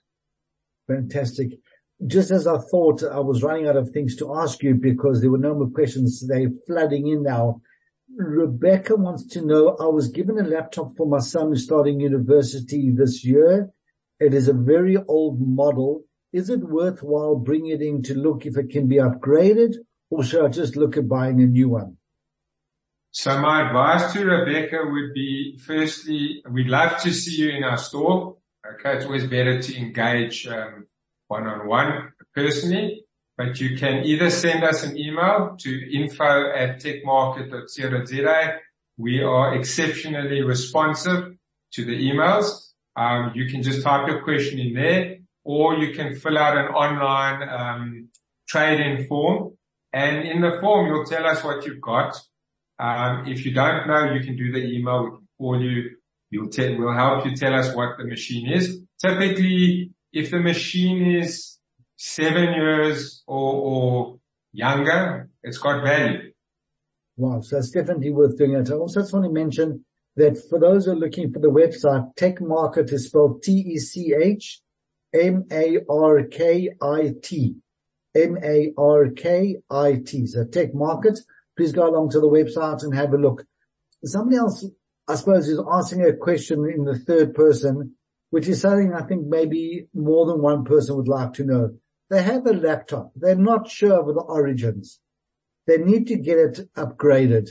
Fantastic. 0.87 1.53
Just 2.07 2.31
as 2.31 2.47
I 2.47 2.59
thought, 2.59 3.03
I 3.03 3.21
was 3.21 3.43
running 3.43 3.67
out 3.67 3.77
of 3.77 3.91
things 3.91 4.17
to 4.17 4.35
ask 4.37 4.63
you 4.63 4.75
because 4.75 5.21
there 5.21 5.31
were 5.31 5.39
no 5.39 5.55
more 5.55 5.71
questions. 5.71 6.27
They're 6.27 6.51
flooding 6.67 7.07
in 7.07 7.23
now. 7.23 7.63
Rebecca 8.15 8.97
wants 8.97 9.27
to 9.29 9.45
know, 9.45 9.77
I 9.81 9.87
was 9.87 10.09
given 10.09 10.39
a 10.39 10.43
laptop 10.43 10.97
for 10.97 11.07
my 11.07 11.19
son 11.19 11.49
who's 11.49 11.65
starting 11.65 12.01
university 12.01 12.91
this 12.91 13.25
year. 13.25 13.71
It 14.21 14.35
is 14.35 14.49
a 14.49 14.53
very 14.53 14.97
old 15.09 15.41
model. 15.41 16.05
Is 16.33 16.51
it 16.51 16.61
worthwhile 16.61 17.37
bringing 17.37 17.73
it 17.73 17.83
in 17.83 18.03
to 18.03 18.15
look 18.15 18.45
if 18.45 18.59
it 18.59 18.71
can 18.71 18.89
be 18.89 18.97
upgraded 18.97 19.77
or 20.11 20.25
should 20.25 20.45
I 20.45 20.49
just 20.49 20.77
look 20.77 20.97
at 20.97 21.09
buying 21.09 21.41
a 21.43 21.47
new 21.47 21.69
one? 21.71 21.97
So 23.11 23.41
my 23.41 23.67
advice 23.67 24.13
to 24.13 24.25
Rebecca 24.25 24.79
would 24.85 25.15
be, 25.15 25.59
firstly, 25.59 26.43
we'd 26.51 26.67
love 26.67 27.01
to 27.03 27.13
see 27.13 27.43
you 27.43 27.51
in 27.51 27.65
our 27.65 27.79
store. 27.79 28.37
Okay. 28.75 28.97
It's 28.97 29.07
always 29.07 29.27
better 29.27 29.61
to 29.61 29.77
engage, 29.77 30.47
um, 30.47 30.87
one-on-one 31.29 32.13
personally, 32.35 33.05
but 33.37 33.59
you 33.61 33.77
can 33.77 34.05
either 34.05 34.31
send 34.31 34.65
us 34.65 34.85
an 34.85 34.99
email 34.99 35.57
to 35.61 35.97
info 35.97 36.53
at 36.53 36.81
techmarkit.co.za. 36.81 38.59
We 38.99 39.23
are 39.23 39.55
exceptionally 39.55 40.43
responsive 40.43 41.37
to 41.73 41.85
the 41.85 41.93
emails. 41.93 42.73
Um, 42.97 43.33
you 43.35 43.47
can 43.51 43.63
just 43.63 43.83
type 43.83 44.09
your 44.09 44.23
question 44.23 44.59
in 44.59 44.75
there 44.75 45.17
or 45.45 45.77
you 45.77 45.95
can 45.95 46.15
fill 46.17 46.37
out 46.37 46.57
an 46.57 46.67
online 46.67 47.49
um, 47.49 48.09
trade-in 48.49 49.07
form. 49.07 49.56
And 49.97 50.29
in 50.29 50.43
the 50.43 50.59
form, 50.61 50.89
you'll 50.89 51.07
tell 51.07 51.27
us 51.27 51.43
what 51.43 51.65
you've 51.65 51.81
got. 51.81 52.15
Um, 52.79 53.25
if 53.27 53.47
you 53.47 53.55
don't 53.55 53.87
know, 53.89 54.13
you 54.13 54.21
can 54.21 54.37
do 54.37 54.53
the 54.53 54.59
email. 54.59 55.05
We 55.05 55.11
can 55.11 55.27
call 55.39 55.63
you. 55.63 55.97
You'll 56.29 56.51
tell, 56.51 56.77
we'll 56.77 56.93
help 56.93 57.25
you 57.25 57.35
tell 57.35 57.55
us 57.55 57.75
what 57.75 57.97
the 57.97 58.05
machine 58.05 58.53
is. 58.53 58.79
Typically, 59.01 59.93
if 60.13 60.31
the 60.31 60.41
machine 60.41 61.17
is 61.23 61.57
seven 61.97 62.53
years 62.53 63.23
or, 63.27 63.55
or 63.55 64.19
younger, 64.53 65.31
it's 65.43 65.57
got 65.57 65.83
value. 65.83 66.31
Wow. 67.17 67.41
So 67.41 67.57
it's 67.57 67.71
definitely 67.71 68.11
worth 68.11 68.37
doing 68.37 68.53
it. 68.53 68.71
I 68.71 68.75
also 68.75 69.01
just 69.01 69.15
want 69.15 69.25
to 69.25 69.33
mention 69.33 69.87
that 70.17 70.37
for 70.51 70.59
those 70.61 70.85
who 70.85 70.93
are 70.93 70.97
looking 70.97 71.33
for 71.33 71.39
the 71.39 71.49
website, 71.49 72.15
Tech 72.17 72.41
Markit 72.41 72.93
is 72.93 73.07
spelled 73.07 73.43
T-E-C-H 73.43 74.61
M-A-R-K-I-T. 75.15 75.57
M-A-R-K-I-T. 78.23 79.57
So 80.27 80.45
Tech 80.45 80.73
Markit. 80.73 81.19
Please 81.57 81.73
go 81.73 81.89
along 81.89 82.11
to 82.11 82.21
the 82.21 82.29
website 82.29 82.83
and 82.83 82.95
have 82.95 83.13
a 83.13 83.19
look. 83.19 83.45
Somebody 84.05 84.37
else, 84.37 84.67
I 85.09 85.15
suppose, 85.15 85.49
is 85.49 85.61
asking 85.71 86.03
a 86.03 86.13
question 86.15 86.69
in 86.69 86.85
the 86.85 86.99
third 86.99 87.35
person, 87.35 87.95
which 88.31 88.47
is 88.49 88.61
something 88.61 88.93
I 88.93 89.03
think 89.03 89.27
maybe 89.27 89.89
more 89.95 90.27
than 90.27 90.43
one 90.43 90.65
person 90.65 90.97
would 90.97 91.09
like 91.09 91.33
to 91.35 91.45
know. 91.45 91.79
They 92.11 92.23
have 92.23 92.47
a 92.47 92.53
laptop. 92.53 93.13
They're 93.17 93.35
not 93.35 93.69
sure 93.69 93.99
of 93.99 94.07
the 94.07 94.21
origins. 94.21 95.01
They 95.67 95.79
need 95.79 96.07
to 96.09 96.17
get 96.17 96.39
it 96.39 96.69
upgraded, 96.77 97.51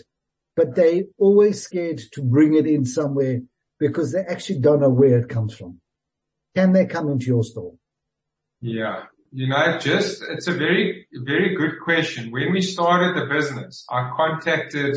but 0.55 0.75
they 0.75 1.05
always 1.17 1.61
scared 1.61 1.99
to 2.13 2.21
bring 2.21 2.53
it 2.55 2.67
in 2.67 2.85
somewhere 2.85 3.41
because 3.79 4.13
they 4.13 4.21
actually 4.21 4.59
don't 4.59 4.79
know 4.79 4.89
where 4.89 5.17
it 5.19 5.29
comes 5.29 5.53
from. 5.55 5.81
Can 6.55 6.71
they 6.71 6.85
come 6.85 7.09
into 7.09 7.25
your 7.25 7.43
store? 7.43 7.73
Yeah. 8.61 9.03
You 9.37 9.49
know, 9.49 9.77
just, 9.79 10.23
it's 10.29 10.47
a 10.47 10.53
very, 10.53 11.07
very 11.11 11.57
good 11.57 11.81
question. 11.83 12.31
When 12.31 12.53
we 12.53 12.61
started 12.61 13.21
the 13.21 13.25
business, 13.25 13.85
I 13.89 14.09
contacted 14.15 14.95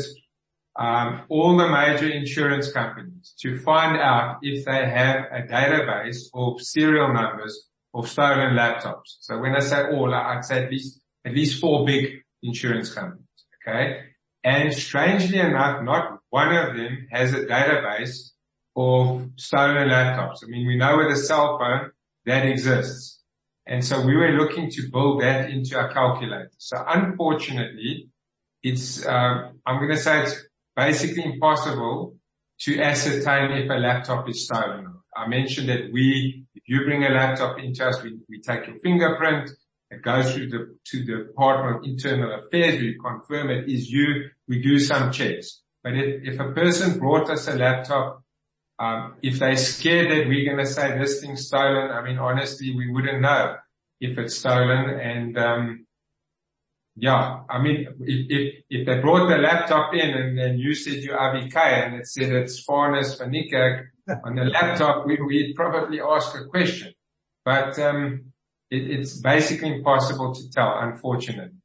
um, 0.77 1.23
all 1.27 1.57
the 1.57 1.67
major 1.67 2.09
insurance 2.09 2.71
companies 2.71 3.33
to 3.41 3.59
find 3.59 3.97
out 3.97 4.37
if 4.41 4.63
they 4.63 4.89
have 4.89 5.25
a 5.29 5.41
database 5.45 6.27
of 6.33 6.61
serial 6.61 7.11
numbers 7.13 7.67
of 7.93 8.07
stolen 8.07 8.55
laptops. 8.55 9.17
So 9.19 9.39
when 9.39 9.57
I 9.57 9.59
say 9.59 9.89
all, 9.91 10.13
I'd 10.13 10.45
say 10.45 10.63
at 10.63 10.71
least, 10.71 11.01
at 11.25 11.33
least 11.33 11.59
four 11.59 11.85
big 11.85 12.23
insurance 12.41 12.93
companies. 12.93 13.25
Okay. 13.67 14.03
And 14.45 14.73
strangely 14.73 15.39
enough, 15.39 15.83
not 15.83 16.19
one 16.29 16.55
of 16.55 16.77
them 16.77 17.09
has 17.11 17.33
a 17.33 17.45
database 17.45 18.31
of 18.73 19.31
stolen 19.35 19.89
laptops. 19.89 20.45
I 20.45 20.47
mean, 20.47 20.65
we 20.65 20.77
know 20.77 20.95
with 20.95 21.11
a 21.11 21.17
cell 21.17 21.57
phone 21.59 21.91
that 22.25 22.45
exists. 22.45 23.18
And 23.69 23.85
so 23.85 24.01
we 24.03 24.17
were 24.17 24.31
looking 24.31 24.71
to 24.71 24.89
build 24.91 25.21
that 25.21 25.51
into 25.51 25.77
our 25.77 25.93
calculator. 25.93 26.49
So 26.57 26.83
unfortunately, 26.87 28.09
it's, 28.63 29.05
uh, 29.05 29.51
I'm 29.63 29.77
going 29.77 29.91
to 29.91 29.97
say 29.97 30.23
it's 30.23 30.43
basically 30.75 31.23
impossible 31.23 32.15
to 32.61 32.81
ascertain 32.81 33.51
if 33.51 33.69
a 33.69 33.75
laptop 33.75 34.27
is 34.27 34.45
stolen. 34.45 34.87
I 35.15 35.27
mentioned 35.27 35.69
that 35.69 35.91
we, 35.93 36.45
if 36.55 36.63
you 36.65 36.83
bring 36.83 37.03
a 37.03 37.09
laptop 37.09 37.59
into 37.59 37.85
us, 37.85 38.01
we, 38.01 38.17
we 38.27 38.41
take 38.41 38.65
your 38.65 38.79
fingerprint, 38.79 39.51
it 39.91 40.01
goes 40.01 40.33
through 40.33 40.49
the, 40.49 40.75
to 40.85 41.05
the 41.05 41.25
Department 41.27 41.77
of 41.77 41.83
Internal 41.83 42.39
Affairs, 42.39 42.81
we 42.81 42.97
confirm 42.99 43.51
it 43.51 43.69
is 43.69 43.91
you, 43.91 44.29
we 44.47 44.63
do 44.63 44.79
some 44.79 45.11
checks. 45.11 45.61
But 45.83 45.93
if, 45.93 46.33
if 46.33 46.39
a 46.39 46.53
person 46.53 46.97
brought 46.97 47.29
us 47.29 47.47
a 47.47 47.55
laptop 47.55 48.23
if 49.21 49.39
they're 49.39 49.57
scared 49.57 50.11
that 50.11 50.27
we're 50.27 50.45
going 50.45 50.65
to 50.65 50.71
say 50.71 50.97
this 50.97 51.21
thing's 51.21 51.47
stolen, 51.47 51.91
I 51.91 52.01
mean, 52.01 52.17
honestly, 52.17 52.75
we 52.75 52.89
wouldn't 52.89 53.21
know 53.21 53.55
if 53.99 54.17
it's 54.17 54.37
stolen. 54.37 54.89
And, 54.99 55.37
um, 55.37 55.85
yeah, 56.95 57.41
I 57.49 57.61
mean, 57.61 57.87
if, 58.01 58.25
if, 58.29 58.63
if 58.69 58.85
they 58.85 58.99
brought 58.99 59.27
the 59.27 59.37
laptop 59.37 59.93
in 59.93 60.09
and 60.09 60.37
then 60.37 60.57
you 60.57 60.73
said 60.73 61.03
you're 61.03 61.17
AVK 61.17 61.55
and 61.55 61.95
it 61.95 62.07
said 62.07 62.31
it's 62.31 62.65
Farnes 62.65 63.17
van 63.17 63.33
on 64.23 64.35
the 64.35 64.45
laptop, 64.45 65.05
we, 65.05 65.17
we'd 65.21 65.55
probably 65.55 65.99
ask 65.99 66.35
a 66.35 66.45
question. 66.45 66.93
But, 67.43 67.77
um, 67.79 68.31
it, 68.71 68.89
it's 68.89 69.17
basically 69.17 69.75
impossible 69.75 70.33
to 70.33 70.49
tell, 70.51 70.77
unfortunately. 70.79 71.57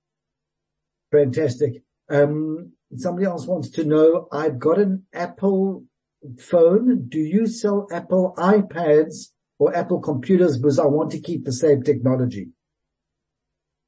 Fantastic. 1.13 1.83
Um, 2.11 2.73
somebody 2.97 3.27
else 3.27 3.47
wants 3.47 3.71
to 3.71 3.85
know, 3.85 4.27
I've 4.33 4.59
got 4.59 4.79
an 4.79 5.07
Apple 5.13 5.85
phone, 6.39 7.07
do 7.09 7.19
you 7.19 7.47
sell 7.47 7.87
Apple 7.93 8.35
iPads 8.37 9.31
or 9.59 9.75
Apple 9.77 10.01
computers? 10.01 10.59
Because 10.59 10.79
I 10.79 10.87
want 10.87 11.11
to 11.13 11.21
keep 11.21 11.45
the 11.45 11.53
same 11.53 11.83
technology. 11.83 12.49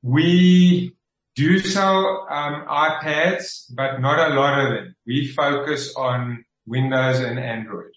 We 0.02 0.96
do 1.34 1.58
sell 1.58 2.26
um, 2.30 2.66
iPads, 2.66 3.64
but 3.74 4.00
not 4.00 4.30
a 4.30 4.34
lot 4.34 4.58
of 4.58 4.70
them. 4.70 4.94
We 5.06 5.28
focus 5.28 5.94
on 5.96 6.44
Windows 6.66 7.20
and 7.20 7.38
Android. 7.38 7.92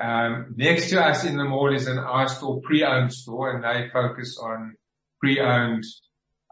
Um, 0.00 0.54
next 0.56 0.90
to 0.90 1.04
us 1.04 1.24
in 1.24 1.36
the 1.36 1.44
mall 1.44 1.72
is 1.74 1.86
an 1.86 1.98
iStore 1.98 2.62
pre-owned 2.62 3.12
store, 3.12 3.54
and 3.54 3.62
they 3.62 3.90
focus 3.90 4.38
on 4.42 4.74
pre-owned 5.20 5.84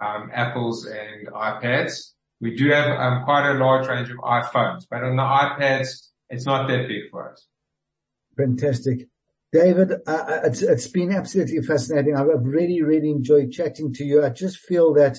um, 0.00 0.30
Apples 0.32 0.86
and 0.86 1.28
iPads. 1.28 2.12
We 2.40 2.54
do 2.54 2.70
have 2.70 2.88
um, 2.98 3.24
quite 3.24 3.50
a 3.50 3.54
large 3.54 3.86
range 3.88 4.10
of 4.10 4.18
iPhones, 4.18 4.86
but 4.90 5.02
on 5.02 5.16
the 5.16 5.22
iPads, 5.22 6.09
it's 6.30 6.46
not 6.46 6.68
that 6.68 6.88
big 6.88 7.10
for 7.10 7.30
us. 7.30 7.46
Fantastic. 8.36 9.08
David, 9.52 9.92
uh, 10.06 10.10
uh, 10.10 10.40
it's, 10.44 10.62
it's 10.62 10.86
been 10.86 11.12
absolutely 11.12 11.60
fascinating. 11.62 12.14
I've 12.16 12.28
really, 12.42 12.82
really 12.82 13.10
enjoyed 13.10 13.50
chatting 13.50 13.92
to 13.94 14.04
you. 14.04 14.24
I 14.24 14.30
just 14.30 14.58
feel 14.58 14.94
that 14.94 15.18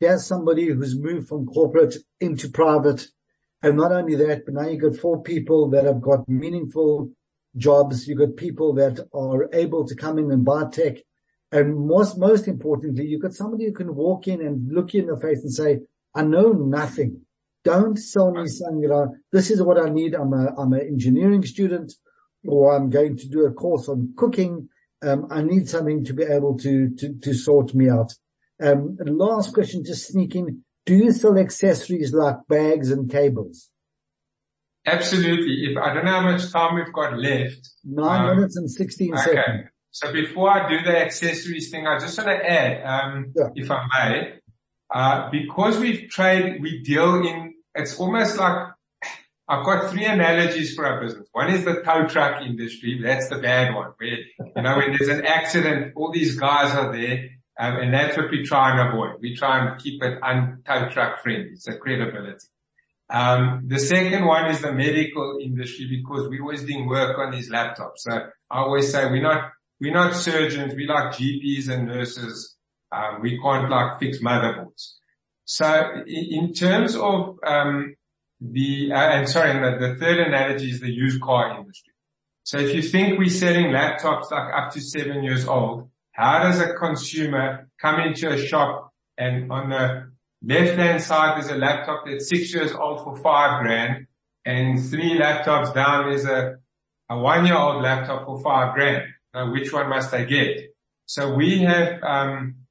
there's 0.00 0.26
somebody 0.26 0.68
who's 0.68 0.98
moved 0.98 1.28
from 1.28 1.46
corporate 1.46 1.96
into 2.20 2.48
private. 2.48 3.06
And 3.62 3.76
not 3.76 3.92
only 3.92 4.14
that, 4.16 4.44
but 4.46 4.54
now 4.54 4.68
you've 4.68 4.80
got 4.80 4.96
four 4.96 5.22
people 5.22 5.68
that 5.70 5.84
have 5.84 6.00
got 6.00 6.28
meaningful 6.28 7.10
jobs. 7.56 8.08
You've 8.08 8.18
got 8.18 8.36
people 8.36 8.72
that 8.74 9.06
are 9.12 9.48
able 9.52 9.86
to 9.86 9.94
come 9.94 10.18
in 10.18 10.30
and 10.30 10.44
buy 10.44 10.64
tech. 10.70 10.96
And 11.52 11.86
most, 11.86 12.18
most 12.18 12.48
importantly, 12.48 13.06
you've 13.06 13.22
got 13.22 13.34
somebody 13.34 13.66
who 13.66 13.72
can 13.72 13.94
walk 13.94 14.26
in 14.26 14.40
and 14.40 14.72
look 14.72 14.94
you 14.94 15.02
in 15.02 15.08
the 15.08 15.16
face 15.16 15.42
and 15.42 15.52
say, 15.52 15.80
I 16.14 16.22
know 16.22 16.52
nothing. 16.52 17.25
Don't 17.66 17.98
sell 17.98 18.30
me 18.30 18.46
saying, 18.46 18.78
you 18.80 18.88
know, 18.88 19.12
this 19.32 19.50
is 19.50 19.60
what 19.60 19.76
I 19.76 19.88
need. 19.88 20.14
I'm 20.14 20.32
a, 20.32 20.54
I'm 20.56 20.72
an 20.72 20.82
engineering 20.82 21.44
student 21.44 21.92
or 22.46 22.76
I'm 22.76 22.90
going 22.90 23.16
to 23.16 23.28
do 23.28 23.44
a 23.44 23.52
course 23.52 23.88
on 23.88 24.14
cooking. 24.16 24.68
Um, 25.02 25.26
I 25.32 25.42
need 25.42 25.68
something 25.68 26.04
to 26.04 26.14
be 26.14 26.22
able 26.22 26.56
to, 26.58 26.94
to, 26.94 27.18
to 27.18 27.34
sort 27.34 27.74
me 27.74 27.90
out. 27.90 28.14
Um, 28.62 28.96
last 29.04 29.52
question, 29.52 29.84
just 29.84 30.06
sneaking. 30.06 30.62
Do 30.86 30.94
you 30.94 31.10
sell 31.10 31.36
accessories 31.36 32.14
like 32.14 32.36
bags 32.48 32.92
and 32.92 33.10
cables? 33.10 33.70
Absolutely. 34.86 35.64
If 35.68 35.76
I 35.76 35.92
don't 35.92 36.04
know 36.04 36.20
how 36.20 36.30
much 36.30 36.52
time 36.52 36.76
we've 36.76 36.92
got 36.92 37.18
left. 37.18 37.68
Nine 37.82 38.30
um, 38.30 38.36
minutes 38.36 38.56
and 38.56 38.70
16 38.70 39.12
okay. 39.12 39.22
seconds. 39.22 39.68
So 39.90 40.12
before 40.12 40.50
I 40.50 40.68
do 40.68 40.84
the 40.84 40.96
accessories 40.96 41.72
thing, 41.72 41.88
I 41.88 41.98
just 41.98 42.16
want 42.16 42.30
to 42.30 42.48
add, 42.48 42.84
um, 42.86 43.32
yeah. 43.34 43.48
if 43.56 43.68
I 43.72 43.86
may, 43.92 44.34
uh, 44.94 45.30
because 45.32 45.78
we've 45.78 46.08
trade, 46.08 46.62
we 46.62 46.80
deal 46.84 47.26
in 47.26 47.55
it's 47.76 47.98
almost 47.98 48.38
like 48.38 48.68
I've 49.48 49.64
got 49.64 49.90
three 49.90 50.04
analogies 50.04 50.74
for 50.74 50.86
our 50.86 51.00
business. 51.00 51.28
One 51.32 51.50
is 51.50 51.64
the 51.64 51.82
tow 51.82 52.06
truck 52.06 52.42
industry. 52.42 53.00
That's 53.02 53.28
the 53.28 53.38
bad 53.38 53.74
one 53.74 53.92
where, 53.96 54.18
you 54.56 54.62
know, 54.62 54.76
when 54.76 54.96
there's 54.96 55.08
an 55.08 55.24
accident, 55.24 55.92
all 55.94 56.10
these 56.10 56.36
guys 56.36 56.74
are 56.74 56.92
there. 56.92 57.30
Um, 57.58 57.76
and 57.76 57.94
that's 57.94 58.16
what 58.16 58.30
we 58.30 58.42
try 58.42 58.72
and 58.72 58.88
avoid. 58.88 59.20
We 59.20 59.34
try 59.36 59.64
and 59.64 59.80
keep 59.80 60.02
it 60.02 60.18
un-tow 60.22 60.88
truck 60.90 61.22
friendly. 61.22 61.50
It's 61.52 61.68
a 61.68 61.76
credibility. 61.78 62.44
Um, 63.08 63.62
the 63.68 63.78
second 63.78 64.26
one 64.26 64.50
is 64.50 64.60
the 64.60 64.72
medical 64.72 65.38
industry 65.40 65.86
because 65.88 66.28
we're 66.28 66.42
always 66.42 66.64
doing 66.64 66.88
work 66.88 67.16
on 67.18 67.30
these 67.30 67.50
laptops. 67.50 67.98
So 67.98 68.12
I 68.50 68.58
always 68.58 68.90
say 68.90 69.06
we're 69.06 69.22
not, 69.22 69.52
we're 69.80 69.94
not 69.94 70.14
surgeons. 70.14 70.74
We 70.74 70.86
like 70.86 71.14
GPs 71.14 71.68
and 71.68 71.86
nurses. 71.86 72.56
Um, 72.90 73.20
we 73.22 73.38
can't 73.40 73.70
like 73.70 74.00
fix 74.00 74.18
motherboards. 74.18 74.95
So 75.46 76.02
in 76.06 76.52
terms 76.52 76.96
of 76.96 77.38
um, 77.46 77.94
the, 78.40 78.92
uh, 78.92 79.24
sorry, 79.26 79.78
the, 79.78 79.96
third 79.98 80.18
analogy 80.26 80.70
is 80.70 80.80
the 80.80 80.90
used 80.90 81.22
car 81.22 81.56
industry. 81.56 81.94
So 82.42 82.58
if 82.58 82.74
you 82.74 82.82
think 82.82 83.18
we're 83.18 83.30
selling 83.30 83.66
laptops 83.66 84.30
like 84.32 84.52
up 84.52 84.72
to 84.72 84.80
seven 84.80 85.22
years 85.22 85.46
old, 85.46 85.88
how 86.12 86.42
does 86.42 86.60
a 86.60 86.74
consumer 86.74 87.68
come 87.80 88.00
into 88.00 88.28
a 88.30 88.36
shop 88.36 88.92
and 89.16 89.50
on 89.52 89.70
the 89.70 90.10
left 90.42 90.76
hand 90.76 91.00
side 91.00 91.36
there's 91.36 91.50
a 91.50 91.56
laptop 91.56 92.04
that's 92.06 92.28
six 92.28 92.52
years 92.52 92.72
old 92.72 93.04
for 93.04 93.16
five 93.16 93.62
grand 93.62 94.06
and 94.44 94.84
three 94.90 95.18
laptops 95.18 95.72
down 95.74 96.08
there's 96.08 96.24
a, 96.24 96.56
a 97.08 97.18
one 97.18 97.46
year 97.46 97.56
old 97.56 97.82
laptop 97.82 98.24
for 98.24 98.40
five 98.42 98.74
grand. 98.74 99.04
Which 99.52 99.72
one 99.72 99.90
must 99.90 100.12
I 100.12 100.24
get? 100.24 100.74
So 101.04 101.34
we 101.34 101.60
have, 101.60 102.02
um, 102.02 102.65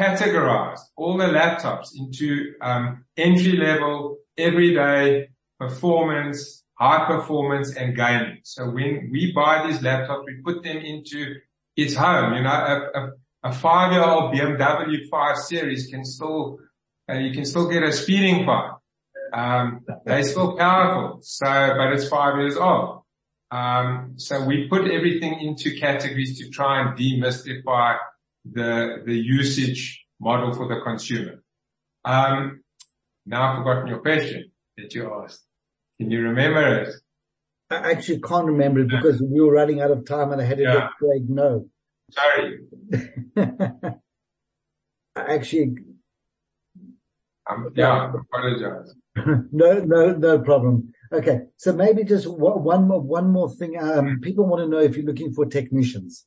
categorized 0.00 0.80
all 0.96 1.18
the 1.18 1.26
laptops 1.26 1.88
into 1.96 2.54
um, 2.62 3.04
entry 3.16 3.52
level, 3.52 4.16
everyday, 4.38 5.28
performance, 5.58 6.64
high 6.74 7.06
performance, 7.06 7.76
and 7.76 7.94
gaming. 7.94 8.38
So 8.44 8.70
when 8.70 9.10
we 9.12 9.32
buy 9.32 9.66
these 9.66 9.80
laptops, 9.80 10.24
we 10.24 10.40
put 10.42 10.62
them 10.62 10.78
into 10.78 11.34
its 11.76 11.94
home. 11.94 12.34
You 12.34 12.42
know, 12.42 12.50
a, 12.50 12.98
a, 12.98 13.10
a 13.50 13.52
five-year-old 13.52 14.34
BMW 14.34 15.08
5 15.10 15.36
Series 15.36 15.86
can 15.88 16.04
still, 16.04 16.58
uh, 17.10 17.18
you 17.18 17.32
can 17.32 17.44
still 17.44 17.68
get 17.68 17.82
a 17.82 17.92
speeding 17.92 18.46
fine. 18.46 18.72
Um, 19.32 19.80
they're 20.06 20.24
still 20.24 20.56
powerful. 20.56 21.20
So, 21.22 21.46
but 21.46 21.92
it's 21.92 22.08
five 22.08 22.38
years 22.38 22.56
old. 22.56 23.02
Um, 23.50 24.14
so 24.16 24.44
we 24.44 24.68
put 24.68 24.90
everything 24.90 25.40
into 25.40 25.76
categories 25.78 26.38
to 26.38 26.48
try 26.50 26.80
and 26.80 26.98
demystify 26.98 27.98
the, 28.44 29.02
the 29.04 29.14
usage 29.14 30.04
model 30.20 30.52
for 30.52 30.68
the 30.68 30.80
consumer. 30.82 31.42
Um, 32.04 32.62
now 33.26 33.52
I've 33.52 33.58
forgotten 33.58 33.88
your 33.88 34.00
question 34.00 34.50
that 34.76 34.94
you 34.94 35.12
asked. 35.22 35.44
Can 36.00 36.10
you 36.10 36.22
remember 36.22 36.82
it? 36.82 36.94
I 37.70 37.92
actually 37.92 38.20
can't 38.20 38.46
remember 38.46 38.80
it 38.80 38.88
because 38.88 39.22
we 39.22 39.40
were 39.40 39.52
running 39.52 39.80
out 39.80 39.90
of 39.90 40.04
time 40.04 40.32
and 40.32 40.40
I 40.40 40.44
had 40.44 40.58
to 40.58 40.64
let 40.64 40.90
Craig 40.98 41.30
know. 41.30 41.68
Sorry. 42.10 42.58
actually. 45.16 45.74
Yeah, 47.74 48.12
apologize. 48.12 48.94
no, 49.52 49.80
no, 49.80 50.12
no 50.12 50.38
problem. 50.40 50.92
Okay. 51.12 51.40
So 51.56 51.72
maybe 51.72 52.04
just 52.04 52.26
one 52.26 52.86
more, 52.86 53.00
one 53.00 53.30
more 53.30 53.50
thing. 53.50 53.76
Um, 53.80 54.20
people 54.20 54.46
want 54.46 54.62
to 54.62 54.68
know 54.68 54.78
if 54.78 54.96
you're 54.96 55.06
looking 55.06 55.32
for 55.32 55.46
technicians. 55.46 56.26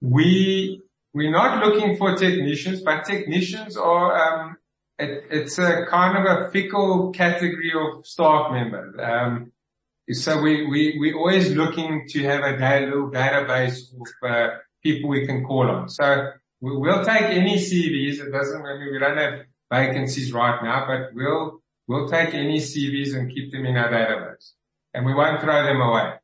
We, 0.00 0.80
we're 1.14 1.30
not 1.30 1.64
looking 1.64 1.96
for 1.96 2.16
technicians, 2.16 2.80
but 2.82 3.04
technicians 3.04 3.76
are, 3.76 4.16
um, 4.16 4.56
it, 4.98 5.24
it's 5.30 5.58
a 5.58 5.86
kind 5.88 6.16
of 6.16 6.24
a 6.24 6.50
fickle 6.50 7.10
category 7.12 7.72
of 7.74 8.06
staff 8.06 8.52
members. 8.52 8.94
Um, 9.02 9.52
so 10.10 10.40
we, 10.40 10.66
we, 10.66 10.96
we're 10.98 11.16
always 11.16 11.54
looking 11.54 12.06
to 12.08 12.22
have 12.24 12.40
a 12.40 12.80
little 12.80 13.10
database 13.10 13.92
of, 13.94 14.30
uh, 14.30 14.48
people 14.82 15.10
we 15.10 15.26
can 15.26 15.44
call 15.44 15.70
on. 15.70 15.88
So 15.88 16.32
we, 16.60 16.76
will 16.76 17.04
take 17.04 17.24
any 17.24 17.56
CVs. 17.56 18.20
It 18.20 18.32
doesn't, 18.32 18.62
I 18.62 18.78
mean, 18.78 18.92
we 18.92 18.98
don't 18.98 19.16
have 19.16 19.40
vacancies 19.70 20.32
right 20.32 20.62
now, 20.62 20.86
but 20.86 21.14
we'll, 21.14 21.62
we'll 21.86 22.08
take 22.08 22.34
any 22.34 22.58
CVs 22.58 23.14
and 23.14 23.32
keep 23.32 23.52
them 23.52 23.64
in 23.64 23.76
our 23.76 23.90
database 23.90 24.52
and 24.94 25.06
we 25.06 25.14
won't 25.14 25.40
throw 25.40 25.64
them 25.64 25.80
away. 25.80 26.14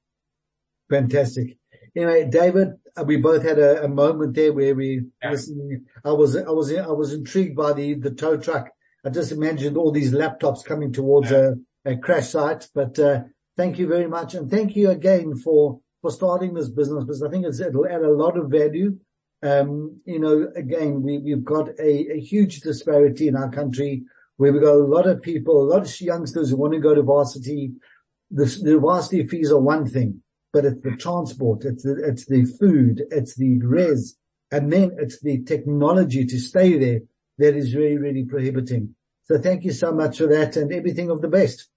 Fantastic. 0.90 1.57
Anyway, 1.98 2.28
David, 2.30 2.68
uh, 2.96 3.02
we 3.02 3.16
both 3.16 3.42
had 3.42 3.58
a, 3.58 3.82
a 3.82 3.88
moment 3.88 4.36
there 4.36 4.52
where 4.52 4.72
we 4.72 5.02
yeah. 5.20 5.32
listening. 5.32 5.84
I 6.04 6.12
was, 6.12 6.36
I 6.36 6.48
was, 6.48 6.72
I 6.72 6.92
was 6.92 7.12
intrigued 7.12 7.56
by 7.56 7.72
the, 7.72 7.94
the 7.94 8.12
tow 8.12 8.36
truck. 8.36 8.68
I 9.04 9.10
just 9.10 9.32
imagined 9.32 9.76
all 9.76 9.90
these 9.90 10.12
laptops 10.12 10.64
coming 10.64 10.92
towards 10.92 11.32
yeah. 11.32 11.54
a, 11.84 11.94
a 11.94 11.96
crash 11.96 12.28
site, 12.28 12.68
but, 12.72 12.96
uh, 13.00 13.22
thank 13.56 13.80
you 13.80 13.88
very 13.88 14.06
much. 14.06 14.36
And 14.36 14.48
thank 14.48 14.76
you 14.76 14.90
again 14.90 15.34
for, 15.34 15.80
for 16.00 16.12
starting 16.12 16.54
this 16.54 16.68
business 16.68 17.02
because 17.02 17.20
I 17.20 17.30
think 17.30 17.44
it'll 17.46 17.88
add 17.88 18.02
a 18.02 18.12
lot 18.12 18.38
of 18.38 18.48
value. 18.48 18.96
Um, 19.42 20.00
you 20.04 20.20
know, 20.20 20.52
again, 20.54 21.02
we, 21.02 21.18
we've 21.18 21.44
got 21.44 21.70
a, 21.80 22.12
a 22.12 22.20
huge 22.20 22.60
disparity 22.60 23.26
in 23.26 23.34
our 23.34 23.50
country 23.50 24.04
where 24.36 24.52
we've 24.52 24.62
got 24.62 24.74
a 24.74 24.92
lot 24.96 25.08
of 25.08 25.20
people, 25.20 25.60
a 25.60 25.70
lot 25.74 25.82
of 25.82 26.00
youngsters 26.00 26.50
who 26.50 26.58
want 26.58 26.74
to 26.74 26.78
go 26.78 26.94
to 26.94 27.02
varsity. 27.02 27.72
The, 28.30 28.44
the 28.62 28.78
varsity 28.78 29.26
fees 29.26 29.50
are 29.50 29.58
one 29.58 29.84
thing 29.88 30.22
but 30.52 30.64
it's 30.64 30.82
the 30.82 30.96
transport, 30.96 31.64
it's 31.64 31.82
the, 31.82 32.02
it's 32.04 32.26
the 32.26 32.44
food, 32.44 33.02
it's 33.10 33.36
the 33.36 33.60
res, 33.62 34.16
and 34.50 34.72
then 34.72 34.96
it's 34.98 35.20
the 35.20 35.42
technology 35.44 36.24
to 36.24 36.38
stay 36.38 36.78
there 36.78 37.00
that 37.38 37.56
is 37.56 37.74
really, 37.74 37.98
really 37.98 38.24
prohibiting. 38.24 38.94
So 39.24 39.38
thank 39.38 39.64
you 39.64 39.72
so 39.72 39.92
much 39.92 40.18
for 40.18 40.26
that 40.28 40.56
and 40.56 40.72
everything 40.72 41.10
of 41.10 41.20
the 41.20 41.28
best. 41.28 41.68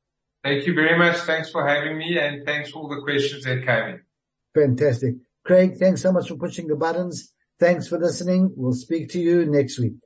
Thank 0.44 0.66
you 0.66 0.74
very 0.74 0.98
much. 0.98 1.18
Thanks 1.18 1.52
for 1.52 1.68
having 1.68 1.98
me 1.98 2.18
and 2.18 2.46
thanks 2.46 2.72
for 2.72 2.80
all 2.80 2.90
the 2.90 3.02
questions 3.02 3.44
that 3.44 3.66
came 3.66 3.96
in. 3.96 4.02
Fantastic. 4.56 5.16
Craig, 5.44 5.78
thanks 5.78 6.02
so 6.02 6.12
much 6.12 6.30
for 6.30 6.36
pushing 6.36 6.68
the 6.68 6.76
buttons. 6.76 7.34
Thanks 7.60 7.88
for 7.88 8.00
listening. 8.00 8.54
We'll 8.56 8.74
speak 8.74 9.10
to 9.10 9.20
you 9.20 9.46
next 9.46 9.80
week. 9.80 10.02